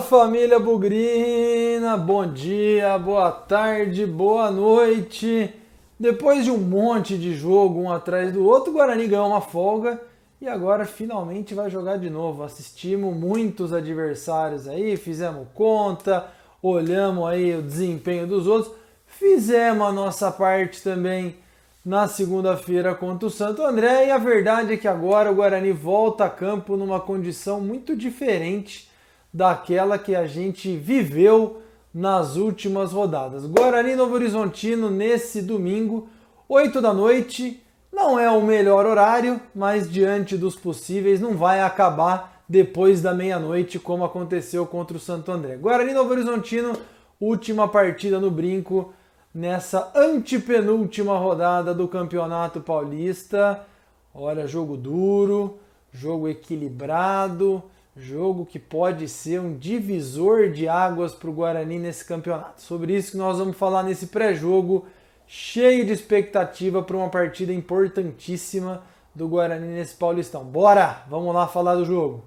Família 0.00 0.58
Bugrina, 0.58 1.96
bom 1.96 2.26
dia, 2.26 2.98
boa 2.98 3.30
tarde, 3.30 4.06
boa 4.06 4.50
noite. 4.50 5.54
Depois 5.98 6.44
de 6.44 6.50
um 6.50 6.56
monte 6.56 7.18
de 7.18 7.34
jogo 7.34 7.80
um 7.80 7.92
atrás 7.92 8.32
do 8.32 8.44
outro, 8.44 8.70
o 8.70 8.74
Guarani 8.74 9.06
ganhou 9.06 9.28
uma 9.28 9.42
folga 9.42 10.00
e 10.40 10.48
agora 10.48 10.86
finalmente 10.86 11.54
vai 11.54 11.68
jogar 11.70 11.98
de 11.98 12.08
novo. 12.08 12.42
Assistimos 12.42 13.14
muitos 13.14 13.72
adversários 13.72 14.66
aí, 14.66 14.96
fizemos 14.96 15.46
conta, 15.54 16.26
olhamos 16.62 17.28
aí 17.28 17.54
o 17.54 17.62
desempenho 17.62 18.26
dos 18.26 18.46
outros, 18.46 18.74
fizemos 19.06 19.86
a 19.86 19.92
nossa 19.92 20.30
parte 20.30 20.82
também 20.82 21.36
na 21.84 22.08
segunda-feira 22.08 22.94
contra 22.94 23.28
o 23.28 23.30
Santo 23.30 23.62
André 23.62 24.06
e 24.06 24.10
a 24.10 24.18
verdade 24.18 24.72
é 24.72 24.76
que 24.76 24.88
agora 24.88 25.30
o 25.30 25.34
Guarani 25.34 25.72
volta 25.72 26.24
a 26.24 26.30
campo 26.30 26.76
numa 26.76 26.98
condição 26.98 27.60
muito 27.60 27.94
diferente 27.94 28.89
daquela 29.32 29.98
que 29.98 30.14
a 30.14 30.26
gente 30.26 30.76
viveu 30.76 31.62
nas 31.92 32.36
últimas 32.36 32.92
rodadas. 32.92 33.46
Guarani 33.46 33.94
Novo 33.94 34.14
Horizontino 34.14 34.90
nesse 34.90 35.42
domingo, 35.42 36.08
8 36.48 36.80
da 36.80 36.92
noite. 36.92 37.62
Não 37.92 38.18
é 38.18 38.30
o 38.30 38.42
melhor 38.42 38.86
horário, 38.86 39.40
mas 39.54 39.90
diante 39.90 40.36
dos 40.36 40.54
possíveis 40.54 41.20
não 41.20 41.36
vai 41.36 41.60
acabar 41.60 42.42
depois 42.48 43.00
da 43.02 43.14
meia-noite, 43.14 43.78
como 43.78 44.04
aconteceu 44.04 44.66
contra 44.66 44.96
o 44.96 45.00
Santo 45.00 45.30
André. 45.30 45.56
Guarani 45.56 45.92
Novo 45.92 46.10
Horizontino, 46.10 46.72
última 47.20 47.68
partida 47.68 48.18
no 48.18 48.30
brinco 48.30 48.92
nessa 49.32 49.92
antepenúltima 49.94 51.16
rodada 51.16 51.72
do 51.72 51.86
Campeonato 51.86 52.60
Paulista. 52.60 53.64
Olha, 54.12 54.46
jogo 54.46 54.76
duro, 54.76 55.58
jogo 55.92 56.28
equilibrado 56.28 57.62
Jogo 57.96 58.46
que 58.46 58.58
pode 58.58 59.08
ser 59.08 59.40
um 59.40 59.58
divisor 59.58 60.50
de 60.50 60.68
águas 60.68 61.12
para 61.12 61.28
o 61.28 61.32
Guarani 61.32 61.78
nesse 61.78 62.04
campeonato. 62.04 62.62
Sobre 62.62 62.96
isso 62.96 63.12
que 63.12 63.16
nós 63.16 63.38
vamos 63.38 63.56
falar 63.56 63.82
nesse 63.82 64.06
pré-jogo, 64.06 64.86
cheio 65.26 65.84
de 65.84 65.92
expectativa 65.92 66.82
para 66.82 66.96
uma 66.96 67.08
partida 67.08 67.52
importantíssima 67.52 68.84
do 69.12 69.26
Guarani 69.26 69.66
nesse 69.66 69.96
Paulistão. 69.96 70.44
Bora! 70.44 71.02
Vamos 71.08 71.34
lá 71.34 71.48
falar 71.48 71.74
do 71.74 71.84
jogo. 71.84 72.24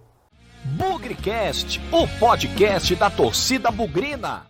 Bugrecast, 0.65 1.79
o 1.91 2.07
podcast 2.19 2.93
da 2.95 3.09
torcida 3.09 3.71
bugrina. 3.71 4.47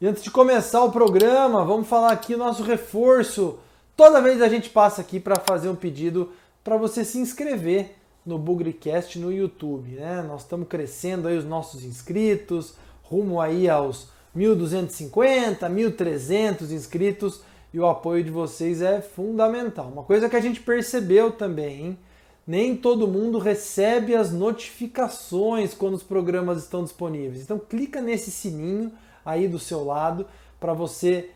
E 0.00 0.06
antes 0.06 0.22
de 0.22 0.30
começar 0.30 0.82
o 0.84 0.92
programa, 0.92 1.64
vamos 1.64 1.88
falar 1.88 2.12
aqui 2.12 2.34
o 2.34 2.38
nosso 2.38 2.62
reforço. 2.62 3.58
Toda 3.96 4.20
vez 4.20 4.40
a 4.40 4.48
gente 4.48 4.70
passa 4.70 5.00
aqui 5.00 5.18
para 5.18 5.40
fazer 5.40 5.68
um 5.68 5.76
pedido 5.76 6.32
para 6.62 6.76
você 6.76 7.04
se 7.04 7.18
inscrever 7.18 7.96
no 8.24 8.38
Bugrecast 8.38 9.18
no 9.18 9.32
YouTube, 9.32 9.92
né? 9.92 10.22
Nós 10.22 10.42
estamos 10.42 10.68
crescendo 10.68 11.28
aí 11.28 11.36
os 11.36 11.44
nossos 11.44 11.84
inscritos, 11.84 12.74
rumo 13.02 13.40
aí 13.40 13.68
aos 13.68 14.08
1.250, 14.36 15.58
1.300 15.58 16.70
inscritos 16.70 17.42
e 17.72 17.80
o 17.80 17.86
apoio 17.86 18.22
de 18.22 18.30
vocês 18.30 18.82
é 18.82 19.00
fundamental. 19.00 19.88
Uma 19.88 20.02
coisa 20.02 20.28
que 20.28 20.36
a 20.36 20.40
gente 20.40 20.60
percebeu 20.60 21.32
também, 21.32 21.80
hein? 21.80 21.98
nem 22.46 22.76
todo 22.76 23.08
mundo 23.08 23.38
recebe 23.38 24.14
as 24.14 24.32
notificações 24.32 25.74
quando 25.74 25.94
os 25.94 26.02
programas 26.02 26.58
estão 26.58 26.82
disponíveis. 26.82 27.42
Então 27.42 27.58
clica 27.58 28.00
nesse 28.00 28.30
sininho 28.30 28.92
aí 29.24 29.46
do 29.46 29.58
seu 29.58 29.84
lado 29.84 30.26
para 30.58 30.72
você 30.72 31.30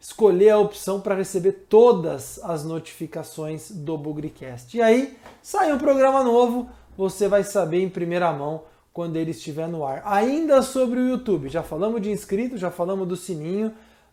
escolher 0.00 0.50
a 0.50 0.58
opção 0.58 1.00
para 1.00 1.14
receber 1.14 1.66
todas 1.68 2.38
as 2.42 2.64
notificações 2.64 3.70
do 3.70 3.96
Bugrecast. 3.96 4.76
E 4.76 4.82
aí, 4.82 5.16
sai 5.42 5.72
um 5.72 5.78
programa 5.78 6.22
novo, 6.22 6.68
você 6.96 7.28
vai 7.28 7.42
saber 7.44 7.82
em 7.82 7.88
primeira 7.88 8.32
mão 8.32 8.62
quando 8.92 9.16
ele 9.16 9.32
estiver 9.32 9.68
no 9.68 9.84
ar. 9.84 10.02
Ainda 10.04 10.62
sobre 10.62 10.98
o 10.98 11.08
YouTube, 11.08 11.48
já 11.48 11.62
falamos 11.62 12.00
de 12.00 12.10
inscritos, 12.10 12.60
já 12.60 12.70
falamos 12.70 13.06
do 13.06 13.16
sininho. 13.16 13.72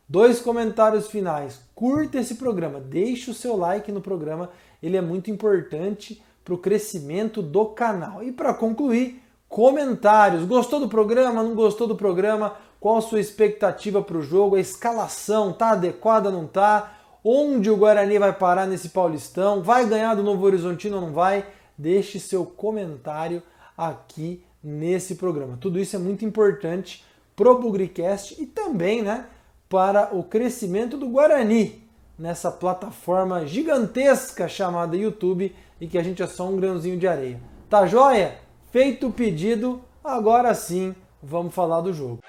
Dois 0.10 0.42
comentários 0.42 1.08
finais. 1.08 1.62
Curta 1.74 2.20
esse 2.20 2.36
programa, 2.36 2.80
deixe 2.80 3.32
o 3.32 3.34
seu 3.34 3.56
like 3.56 3.92
no 3.92 4.02
programa, 4.02 4.50
ele 4.82 4.98
é 4.98 5.02
muito 5.02 5.32
importante 5.32 6.22
para 6.44 6.54
o 6.54 6.58
crescimento 6.58 7.42
do 7.42 7.66
canal. 7.68 8.22
E 8.22 8.32
para 8.32 8.54
concluir, 8.54 9.24
comentários. 9.48 10.44
Gostou 10.46 10.80
do 10.80 10.90
programa? 10.90 11.44
Não 11.44 11.56
gostou 11.56 11.88
do 11.88 11.96
programa? 11.96 12.56
Qual 12.84 12.98
a 12.98 13.02
sua 13.02 13.22
expectativa 13.22 14.02
para 14.02 14.18
o 14.18 14.22
jogo? 14.22 14.58
A 14.58 14.60
escalação 14.60 15.54
tá 15.54 15.70
adequada 15.70 16.28
ou 16.28 16.36
não 16.36 16.46
tá? 16.46 16.98
Onde 17.24 17.70
o 17.70 17.78
Guarani 17.78 18.20
vai 18.20 18.34
parar 18.34 18.68
nesse 18.68 18.90
Paulistão? 18.90 19.64
Vai 19.64 19.86
ganhar 19.86 20.16
do 20.16 20.22
Novo 20.22 20.46
Horizontino 20.46 20.98
ou 20.98 21.02
não 21.02 21.14
vai? 21.14 21.46
Deixe 21.78 22.20
seu 22.20 22.46
comentário 22.46 23.42
aqui 23.78 24.44
nesse 24.62 25.16
programa. 25.16 25.58
Tudo 25.62 25.80
isso 25.80 25.96
é 25.96 26.00
muito 26.00 26.26
importante 26.26 27.06
pro 27.38 27.58
Bugricast 27.58 28.36
e 28.38 28.46
também, 28.46 29.02
né, 29.02 29.28
para 29.70 30.14
o 30.14 30.22
crescimento 30.22 30.98
do 30.98 31.08
Guarani 31.08 31.88
nessa 32.20 32.52
plataforma 32.52 33.48
gigantesca 33.48 34.46
chamada 34.50 34.98
YouTube 34.98 35.56
e 35.80 35.88
que 35.88 35.98
a 35.98 36.04
gente 36.04 36.22
é 36.22 36.28
só 36.28 36.50
um 36.50 36.58
grãozinho 36.58 37.00
de 37.00 37.08
areia. 37.08 37.40
Tá 37.70 37.88
joia? 37.88 38.40
Feito 38.74 39.08
o 39.08 39.14
pedido, 39.14 39.82
agora 40.04 40.54
sim 40.54 40.94
vamos 41.22 41.56
falar 41.56 41.80
do 41.80 41.94
jogo. 41.94 42.20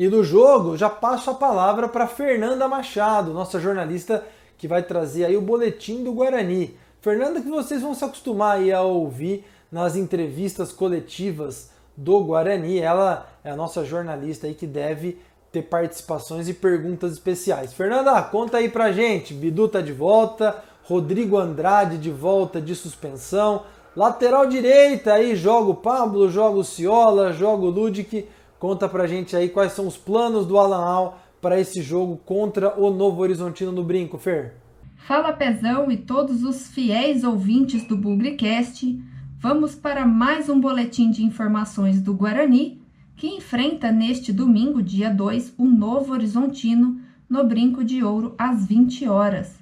E 0.00 0.08
do 0.08 0.24
jogo, 0.24 0.78
já 0.78 0.88
passo 0.88 1.28
a 1.28 1.34
palavra 1.34 1.86
para 1.86 2.06
Fernanda 2.06 2.66
Machado, 2.66 3.34
nossa 3.34 3.60
jornalista 3.60 4.24
que 4.56 4.66
vai 4.66 4.82
trazer 4.82 5.26
aí 5.26 5.36
o 5.36 5.42
boletim 5.42 6.02
do 6.02 6.14
Guarani. 6.14 6.74
Fernanda, 7.02 7.42
que 7.42 7.50
vocês 7.50 7.82
vão 7.82 7.94
se 7.94 8.02
acostumar 8.02 8.56
aí 8.56 8.72
a 8.72 8.80
ouvir 8.80 9.44
nas 9.70 9.96
entrevistas 9.96 10.72
coletivas 10.72 11.70
do 11.94 12.18
Guarani. 12.24 12.78
Ela 12.78 13.26
é 13.44 13.50
a 13.50 13.56
nossa 13.56 13.84
jornalista 13.84 14.46
aí 14.46 14.54
que 14.54 14.66
deve 14.66 15.18
ter 15.52 15.64
participações 15.64 16.48
e 16.48 16.54
perguntas 16.54 17.12
especiais. 17.12 17.74
Fernanda, 17.74 18.22
conta 18.22 18.56
aí 18.56 18.70
pra 18.70 18.92
gente. 18.92 19.34
Bidu 19.34 19.68
tá 19.68 19.82
de 19.82 19.92
volta, 19.92 20.64
Rodrigo 20.84 21.36
Andrade 21.36 21.98
de 21.98 22.10
volta 22.10 22.58
de 22.58 22.74
suspensão. 22.74 23.64
Lateral 23.94 24.46
direita 24.46 25.12
aí, 25.12 25.36
joga 25.36 25.72
o 25.72 25.74
Pablo, 25.74 26.30
joga 26.30 26.58
o 26.58 26.64
Ciola, 26.64 27.34
joga 27.34 27.66
o 27.66 27.70
Ludic. 27.70 28.26
Conta 28.60 28.86
pra 28.86 29.06
gente 29.06 29.34
aí 29.34 29.48
quais 29.48 29.72
são 29.72 29.86
os 29.86 29.96
planos 29.96 30.44
do 30.44 30.58
Alan 30.58 30.84
Al 30.84 31.18
para 31.40 31.58
esse 31.58 31.80
jogo 31.80 32.18
contra 32.18 32.78
o 32.78 32.90
Novo 32.90 33.22
Horizontino 33.22 33.72
no 33.72 33.82
Brinco, 33.82 34.18
Fer. 34.18 34.52
Fala 34.96 35.32
Pezão 35.32 35.90
e 35.90 35.96
todos 35.96 36.44
os 36.44 36.68
fiéis 36.68 37.24
ouvintes 37.24 37.84
do 37.88 37.96
Bugrecast. 37.96 39.02
Vamos 39.38 39.74
para 39.74 40.04
mais 40.04 40.50
um 40.50 40.60
boletim 40.60 41.10
de 41.10 41.24
informações 41.24 42.02
do 42.02 42.12
Guarani, 42.12 42.82
que 43.16 43.28
enfrenta 43.28 43.90
neste 43.90 44.30
domingo, 44.30 44.82
dia 44.82 45.08
2, 45.08 45.54
o 45.56 45.64
Novo 45.64 46.12
Horizontino 46.12 47.00
no 47.30 47.42
Brinco 47.42 47.82
de 47.82 48.04
Ouro 48.04 48.34
às 48.36 48.66
20 48.66 49.08
horas. 49.08 49.58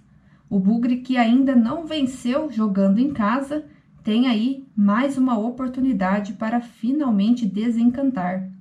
O 0.50 0.58
Bugre 0.58 1.02
que 1.02 1.16
ainda 1.16 1.54
não 1.54 1.86
venceu 1.86 2.50
jogando 2.50 2.98
em 2.98 3.12
casa, 3.12 3.64
tem 4.02 4.26
aí 4.26 4.66
mais 4.76 5.16
uma 5.16 5.38
oportunidade 5.38 6.32
para 6.32 6.60
finalmente 6.60 7.46
desencantar. 7.46 8.57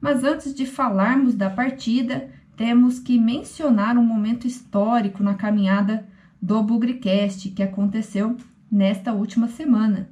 Mas 0.00 0.22
antes 0.22 0.54
de 0.54 0.64
falarmos 0.66 1.34
da 1.34 1.50
partida, 1.50 2.28
temos 2.56 2.98
que 2.98 3.18
mencionar 3.18 3.96
um 3.96 4.04
momento 4.04 4.46
histórico 4.46 5.22
na 5.22 5.34
caminhada 5.34 6.06
do 6.40 6.62
Bugrecast 6.62 7.50
que 7.50 7.62
aconteceu 7.62 8.36
nesta 8.70 9.12
última 9.12 9.48
semana. 9.48 10.08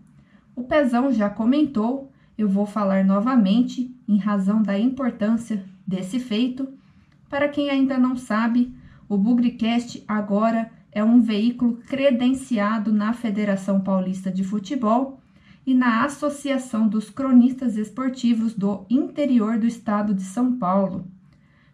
O 0.54 0.62
Pezão 0.62 1.12
já 1.12 1.28
comentou, 1.28 2.10
eu 2.36 2.48
vou 2.48 2.66
falar 2.66 3.04
novamente 3.04 3.94
em 4.08 4.16
razão 4.16 4.62
da 4.62 4.78
importância 4.78 5.64
desse 5.86 6.18
feito. 6.18 6.68
Para 7.28 7.48
quem 7.48 7.70
ainda 7.70 7.98
não 7.98 8.16
sabe, 8.16 8.74
o 9.08 9.16
Bugrecast 9.16 10.02
agora 10.06 10.70
é 10.90 11.04
um 11.04 11.20
veículo 11.20 11.78
credenciado 11.86 12.92
na 12.92 13.12
Federação 13.12 13.80
Paulista 13.80 14.30
de 14.30 14.42
Futebol 14.42 15.20
e 15.66 15.74
na 15.74 16.04
Associação 16.04 16.86
dos 16.86 17.10
Cronistas 17.10 17.76
Esportivos 17.76 18.54
do 18.54 18.86
Interior 18.88 19.58
do 19.58 19.66
Estado 19.66 20.14
de 20.14 20.22
São 20.22 20.56
Paulo. 20.56 21.04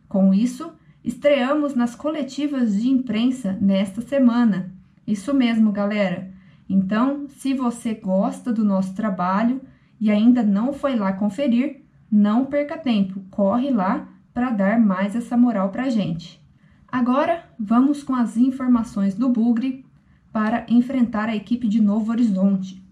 Com 0.09 0.33
isso, 0.33 0.73
estreamos 1.05 1.75
nas 1.75 1.95
coletivas 1.95 2.81
de 2.81 2.89
imprensa 2.89 3.57
nesta 3.61 4.01
semana. 4.01 4.73
Isso 5.07 5.35
mesmo, 5.35 5.71
galera. 5.71 6.33
Então, 6.67 7.27
se 7.29 7.53
você 7.53 7.93
gosta 7.93 8.51
do 8.51 8.65
nosso 8.65 8.95
trabalho 8.95 9.61
e 10.01 10.11
ainda 10.11 10.43
não 10.43 10.73
foi 10.73 10.97
lá 10.97 11.13
conferir, 11.13 11.83
não 12.11 12.47
perca 12.47 12.79
tempo, 12.79 13.23
corre 13.31 13.71
lá 13.71 14.09
para 14.33 14.51
dar 14.51 14.81
mais 14.81 15.15
essa 15.15 15.37
moral 15.37 15.69
para 15.69 15.91
gente. 15.91 16.43
Agora, 16.89 17.45
vamos 17.59 18.03
com 18.03 18.15
as 18.15 18.39
informações 18.39 19.15
do 19.15 19.29
Bugre 19.29 19.85
para 20.33 20.65
enfrentar 20.69 21.29
a 21.29 21.37
equipe 21.37 21.69
de 21.69 21.81
Novo 21.81 22.11
Horizonte. 22.11 22.83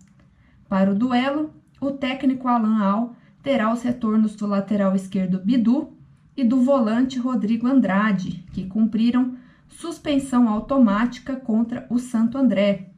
Para 0.71 0.93
o 0.93 0.95
duelo, 0.95 1.53
o 1.81 1.91
técnico 1.91 2.47
Alan 2.47 2.81
Al 2.81 3.17
terá 3.43 3.73
os 3.73 3.83
retornos 3.83 4.37
do 4.37 4.47
lateral 4.47 4.95
esquerdo 4.95 5.41
Bidu 5.41 5.93
e 6.37 6.45
do 6.45 6.63
volante 6.63 7.19
Rodrigo 7.19 7.67
Andrade, 7.67 8.45
que 8.53 8.67
cumpriram 8.67 9.35
suspensão 9.67 10.49
automática 10.49 11.35
contra 11.35 11.85
o 11.91 11.99
Santo 11.99 12.39
André. 12.39 12.93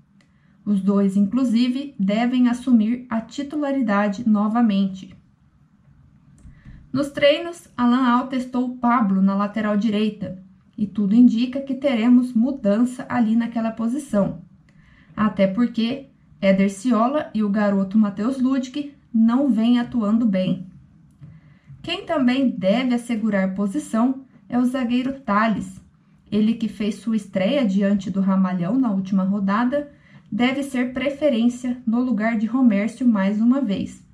Os 0.66 0.82
dois, 0.82 1.16
inclusive, 1.16 1.94
devem 1.98 2.46
assumir 2.46 3.06
a 3.08 3.22
titularidade 3.22 4.28
novamente. 4.28 5.16
Nos 6.92 7.08
treinos, 7.08 7.68
Alan 7.74 8.06
Al 8.06 8.26
testou 8.26 8.76
Pablo 8.76 9.22
na 9.22 9.34
lateral 9.34 9.78
direita 9.78 10.42
e 10.76 10.86
tudo 10.86 11.14
indica 11.14 11.62
que 11.62 11.74
teremos 11.74 12.34
mudança 12.34 13.06
ali 13.08 13.34
naquela 13.34 13.70
posição. 13.70 14.42
Até 15.16 15.46
porque 15.46 16.11
Éder 16.42 16.70
Ciola 16.70 17.30
e 17.32 17.40
o 17.44 17.48
garoto 17.48 17.96
Matheus 17.96 18.40
Ludwig 18.40 18.96
não 19.14 19.48
vêm 19.48 19.78
atuando 19.78 20.26
bem. 20.26 20.66
Quem 21.80 22.04
também 22.04 22.50
deve 22.50 22.96
assegurar 22.96 23.54
posição 23.54 24.24
é 24.48 24.58
o 24.58 24.64
zagueiro 24.64 25.20
Thales. 25.20 25.80
Ele 26.32 26.54
que 26.54 26.66
fez 26.66 26.96
sua 26.96 27.14
estreia 27.14 27.64
diante 27.64 28.10
do 28.10 28.20
Ramalhão 28.20 28.76
na 28.76 28.90
última 28.90 29.22
rodada, 29.22 29.92
deve 30.32 30.64
ser 30.64 30.92
preferência 30.92 31.80
no 31.86 32.00
lugar 32.00 32.36
de 32.36 32.46
Romércio 32.46 33.06
mais 33.06 33.40
uma 33.40 33.60
vez. 33.60 34.04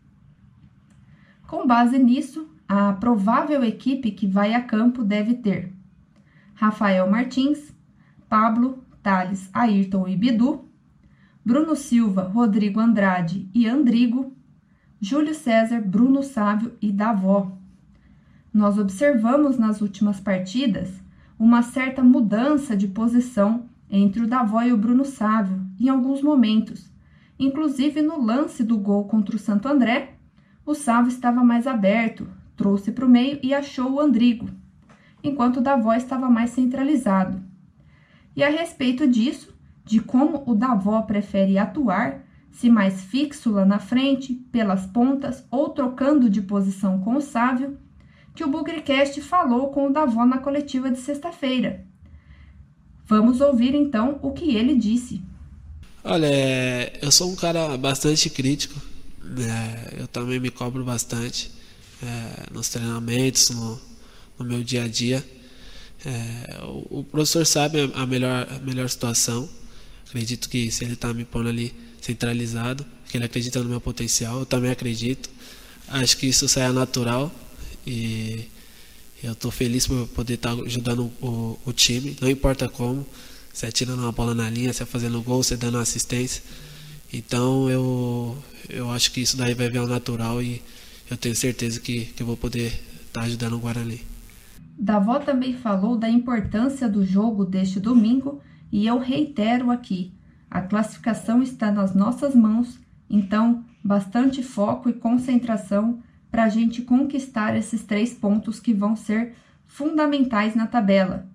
Com 1.46 1.66
base 1.66 1.98
nisso, 1.98 2.46
a 2.68 2.92
provável 2.92 3.64
equipe 3.64 4.10
que 4.10 4.26
vai 4.26 4.52
a 4.52 4.60
campo 4.60 5.02
deve 5.02 5.32
ter 5.32 5.72
Rafael 6.54 7.10
Martins, 7.10 7.72
Pablo, 8.28 8.84
Thales, 9.02 9.48
Ayrton 9.54 10.06
e 10.06 10.14
Bidu, 10.14 10.67
Bruno 11.48 11.74
Silva, 11.74 12.24
Rodrigo 12.24 12.78
Andrade 12.78 13.48
e 13.54 13.66
Andrigo, 13.66 14.36
Júlio 15.00 15.34
César, 15.34 15.80
Bruno 15.80 16.22
Sávio 16.22 16.74
e 16.78 16.92
Davó. 16.92 17.56
Nós 18.52 18.76
observamos 18.76 19.56
nas 19.56 19.80
últimas 19.80 20.20
partidas 20.20 21.02
uma 21.38 21.62
certa 21.62 22.02
mudança 22.02 22.76
de 22.76 22.86
posição 22.86 23.64
entre 23.90 24.24
o 24.24 24.26
Davó 24.26 24.60
e 24.60 24.74
o 24.74 24.76
Bruno 24.76 25.06
Sávio 25.06 25.58
em 25.80 25.88
alguns 25.88 26.20
momentos. 26.20 26.92
Inclusive 27.38 28.02
no 28.02 28.22
lance 28.22 28.62
do 28.62 28.76
gol 28.76 29.06
contra 29.06 29.34
o 29.34 29.38
Santo 29.38 29.68
André, 29.68 30.16
o 30.66 30.74
Sávio 30.74 31.08
estava 31.08 31.42
mais 31.42 31.66
aberto, 31.66 32.28
trouxe 32.58 32.92
para 32.92 33.06
o 33.06 33.08
meio 33.08 33.38
e 33.42 33.54
achou 33.54 33.92
o 33.92 34.00
Andrigo, 34.00 34.50
enquanto 35.24 35.56
o 35.56 35.62
Davó 35.62 35.94
estava 35.94 36.28
mais 36.28 36.50
centralizado. 36.50 37.42
E 38.36 38.44
a 38.44 38.50
respeito 38.50 39.08
disso, 39.08 39.57
de 39.88 40.00
como 40.00 40.42
o 40.46 40.54
Davó 40.54 41.00
prefere 41.00 41.56
atuar, 41.56 42.22
se 42.52 42.68
mais 42.68 43.00
fixo 43.04 43.50
lá 43.50 43.64
na 43.64 43.78
frente, 43.78 44.34
pelas 44.52 44.84
pontas 44.84 45.42
ou 45.50 45.70
trocando 45.70 46.28
de 46.28 46.42
posição 46.42 47.00
com 47.00 47.16
o 47.16 47.22
Sávio, 47.22 47.78
que 48.34 48.44
o 48.44 48.48
Bugricast 48.48 49.18
falou 49.22 49.68
com 49.70 49.86
o 49.86 49.92
Davó 49.92 50.26
na 50.26 50.38
coletiva 50.38 50.90
de 50.90 50.98
sexta-feira. 50.98 51.86
Vamos 53.06 53.40
ouvir 53.40 53.74
então 53.74 54.18
o 54.20 54.30
que 54.32 54.54
ele 54.54 54.76
disse. 54.76 55.22
Olha, 56.04 56.26
é, 56.26 56.98
eu 57.00 57.10
sou 57.10 57.32
um 57.32 57.34
cara 57.34 57.74
bastante 57.78 58.28
crítico, 58.28 58.78
né? 59.24 59.88
eu 59.96 60.06
também 60.06 60.38
me 60.38 60.50
cobro 60.50 60.84
bastante 60.84 61.50
é, 62.02 62.52
nos 62.52 62.68
treinamentos, 62.68 63.48
no, 63.48 63.80
no, 64.38 64.44
meu 64.44 64.62
dia 64.62 64.84
a 64.84 64.88
dia. 64.88 65.24
É, 66.04 66.62
o, 66.64 66.98
o, 67.00 67.04
professor 67.04 67.46
sabe 67.46 67.90
a 67.94 68.04
melhor, 68.04 68.46
a 68.50 68.58
melhor 68.58 68.88
situação, 68.90 69.48
Acredito 70.08 70.48
que 70.48 70.70
se 70.70 70.84
ele 70.84 70.94
está 70.94 71.12
me 71.12 71.24
pondo 71.24 71.48
ali 71.48 71.74
centralizado, 72.00 72.84
que 73.08 73.16
ele 73.16 73.24
acredita 73.24 73.62
no 73.62 73.68
meu 73.68 73.80
potencial, 73.80 74.40
eu 74.40 74.46
também 74.46 74.70
acredito. 74.70 75.28
Acho 75.88 76.16
que 76.16 76.26
isso 76.26 76.48
sai 76.48 76.70
natural 76.72 77.32
e 77.86 78.48
eu 79.22 79.32
estou 79.32 79.50
feliz 79.50 79.86
por 79.86 80.06
poder 80.08 80.34
estar 80.34 80.54
tá 80.54 80.62
ajudando 80.62 81.10
o, 81.20 81.58
o, 81.64 81.72
time, 81.72 82.16
não 82.20 82.30
importa 82.30 82.68
como, 82.68 83.06
se 83.52 83.66
é 83.66 83.70
tirando 83.70 84.00
uma 84.00 84.12
bola 84.12 84.34
na 84.34 84.48
linha, 84.48 84.72
se 84.72 84.82
é 84.82 84.86
fazendo 84.86 85.20
gol, 85.22 85.42
se 85.42 85.54
é 85.54 85.56
dando 85.56 85.78
assistência. 85.78 86.42
Então 87.12 87.68
eu, 87.68 88.36
eu 88.68 88.90
acho 88.90 89.12
que 89.12 89.20
isso 89.20 89.36
daí 89.36 89.54
vai 89.54 89.68
vir 89.68 89.78
ao 89.78 89.86
natural 89.86 90.42
e 90.42 90.62
eu 91.10 91.16
tenho 91.16 91.34
certeza 91.34 91.80
que, 91.80 92.06
que 92.06 92.22
eu 92.22 92.26
vou 92.26 92.36
poder 92.36 92.66
estar 93.06 93.20
tá 93.20 93.22
ajudando 93.22 93.54
o 93.54 93.58
Guarani. 93.58 94.00
Davó 94.78 95.18
também 95.18 95.54
falou 95.54 95.96
da 95.96 96.08
importância 96.08 96.88
do 96.88 97.04
jogo 97.04 97.44
deste 97.44 97.80
domingo 97.80 98.40
e 98.70 98.86
eu 98.86 98.98
reitero 98.98 99.70
aqui: 99.70 100.12
a 100.50 100.60
classificação 100.60 101.42
está 101.42 101.70
nas 101.70 101.94
nossas 101.94 102.34
mãos, 102.34 102.78
então 103.08 103.64
bastante 103.82 104.42
foco 104.42 104.88
e 104.88 104.92
concentração 104.92 106.00
para 106.30 106.44
a 106.44 106.48
gente 106.48 106.82
conquistar 106.82 107.56
esses 107.56 107.82
três 107.84 108.12
pontos 108.12 108.60
que 108.60 108.74
vão 108.74 108.94
ser 108.94 109.34
fundamentais 109.66 110.54
na 110.54 110.66
tabela. 110.66 111.26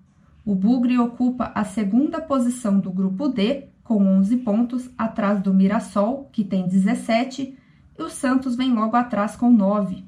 O 0.46 0.54
Bugre 0.54 0.98
ocupa 1.00 1.52
a 1.56 1.64
segunda 1.64 2.20
posição 2.20 2.80
do 2.80 2.92
grupo 2.92 3.30
D, 3.30 3.68
com 3.84 4.04
11 4.04 4.38
pontos, 4.38 4.90
atrás 4.98 5.42
do 5.42 5.54
Mirassol, 5.54 6.30
que 6.32 6.44
tem 6.44 6.68
17, 6.68 7.58
e 7.98 8.04
o 8.04 8.10
Santos 8.10 8.56
vem 8.56 8.74
logo 8.74 8.96
atrás 8.96 9.36
com 9.36 9.50
9. 9.50 10.04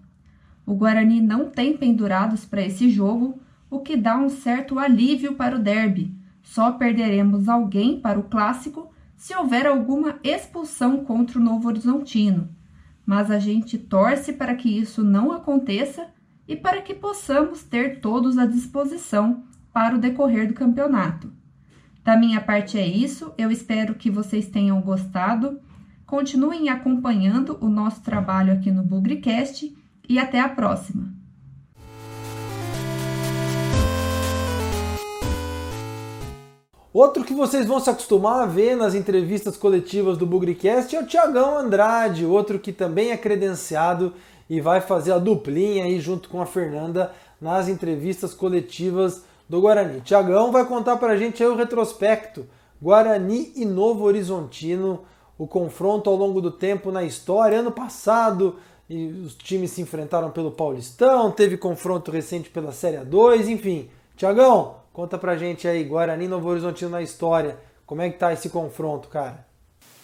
O 0.66 0.74
Guarani 0.74 1.22
não 1.22 1.50
tem 1.50 1.78
pendurados 1.78 2.44
para 2.46 2.66
esse 2.66 2.90
jogo, 2.90 3.40
o 3.70 3.80
que 3.80 3.96
dá 3.96 4.18
um 4.18 4.30
certo 4.30 4.78
alívio 4.80 5.36
para 5.36 5.56
o 5.56 5.60
derby, 5.60 6.14
só 6.46 6.72
perderemos 6.72 7.50
alguém 7.50 8.00
para 8.00 8.20
o 8.20 8.24
clássico 8.24 8.92
se 9.18 9.36
houver 9.36 9.66
alguma 9.66 10.20
expulsão 10.24 11.04
contra 11.04 11.40
o 11.40 11.42
Novo 11.42 11.68
Horizontino. 11.68 12.48
Mas 13.04 13.32
a 13.32 13.40
gente 13.40 13.80
torce 13.80 14.32
para 14.32 14.56
que 14.56 14.70
isso 14.70 15.04
não 15.04 15.32
aconteça 15.32 16.08
e 16.48 16.56
para 16.56 16.84
que 16.84 16.94
possamos 16.94 17.64
ter 17.64 18.00
todos 18.00 18.38
à 18.38 18.46
disposição 18.46 19.44
para 19.74 19.96
o 19.96 20.00
decorrer 20.00 20.48
do 20.48 20.54
campeonato. 20.54 21.34
Da 22.04 22.16
minha 22.16 22.40
parte 22.40 22.78
é 22.78 22.88
isso, 22.88 23.34
eu 23.40 23.50
espero 23.50 23.96
que 23.96 24.12
vocês 24.12 24.48
tenham 24.48 24.80
gostado. 24.82 25.60
Continuem 26.06 26.70
acompanhando 26.70 27.58
o 27.60 27.68
nosso 27.68 28.02
trabalho 28.04 28.54
aqui 28.54 28.70
no 28.72 28.84
Bugricast 28.84 29.76
e 30.08 30.20
até 30.20 30.40
a 30.40 30.48
próxima! 30.48 31.15
Outro 36.96 37.26
que 37.26 37.34
vocês 37.34 37.66
vão 37.66 37.78
se 37.78 37.90
acostumar 37.90 38.44
a 38.44 38.46
ver 38.46 38.74
nas 38.74 38.96
entrevistas 38.96 39.58
coletivas 39.58 40.18
do 40.18 40.26
Bugricast 40.26 40.96
é 40.96 41.02
o 41.02 41.06
Tiagão 41.06 41.58
Andrade, 41.58 42.26
outro 42.26 42.58
que 42.58 42.72
também 42.72 43.12
é 43.12 43.18
credenciado 43.18 44.14
e 44.50 44.62
vai 44.62 44.80
fazer 44.80 45.12
a 45.12 45.18
duplinha 45.18 45.84
aí 45.84 46.00
junto 46.00 46.30
com 46.30 46.42
a 46.42 46.46
Fernanda 46.46 47.12
nas 47.42 47.68
entrevistas 47.68 48.34
coletivas 48.34 49.26
do 49.50 49.60
Guarani. 49.60 50.00
Tiagão 50.00 50.54
vai 50.54 50.64
contar 50.64 50.96
pra 50.96 51.18
gente 51.18 51.44
aí 51.44 51.50
o 51.50 51.58
retrospecto 51.58 52.46
Guarani 52.82 53.52
e 53.58 53.66
Novo 53.66 54.06
Horizontino, 54.06 55.02
o 55.38 55.46
confronto 55.46 56.10
ao 56.10 56.16
longo 56.16 56.40
do 56.40 56.50
tempo 56.50 56.94
na 56.94 57.04
história. 57.04 57.60
Ano 57.60 57.74
passado 57.74 58.56
e 58.90 59.08
os 59.08 59.36
times 59.36 59.72
se 59.72 59.82
enfrentaram 59.82 60.32
pelo 60.32 60.50
Paulistão, 60.50 61.30
teve 61.30 61.58
confronto 61.58 62.10
recente 62.10 62.50
pela 62.50 62.72
Série 62.72 63.04
2, 63.04 63.50
enfim. 63.50 63.90
Tiagão, 64.16 64.85
Conta 64.96 65.18
pra 65.18 65.36
gente 65.36 65.68
aí, 65.68 65.84
Guarani 65.84 66.26
Novo 66.26 66.48
Horizontino 66.48 66.92
na 66.92 67.02
história. 67.02 67.60
Como 67.86 68.02
é 68.02 68.10
que 68.10 68.18
tá 68.18 68.32
esse 68.32 68.50
confronto, 68.50 69.10
cara? 69.10 69.46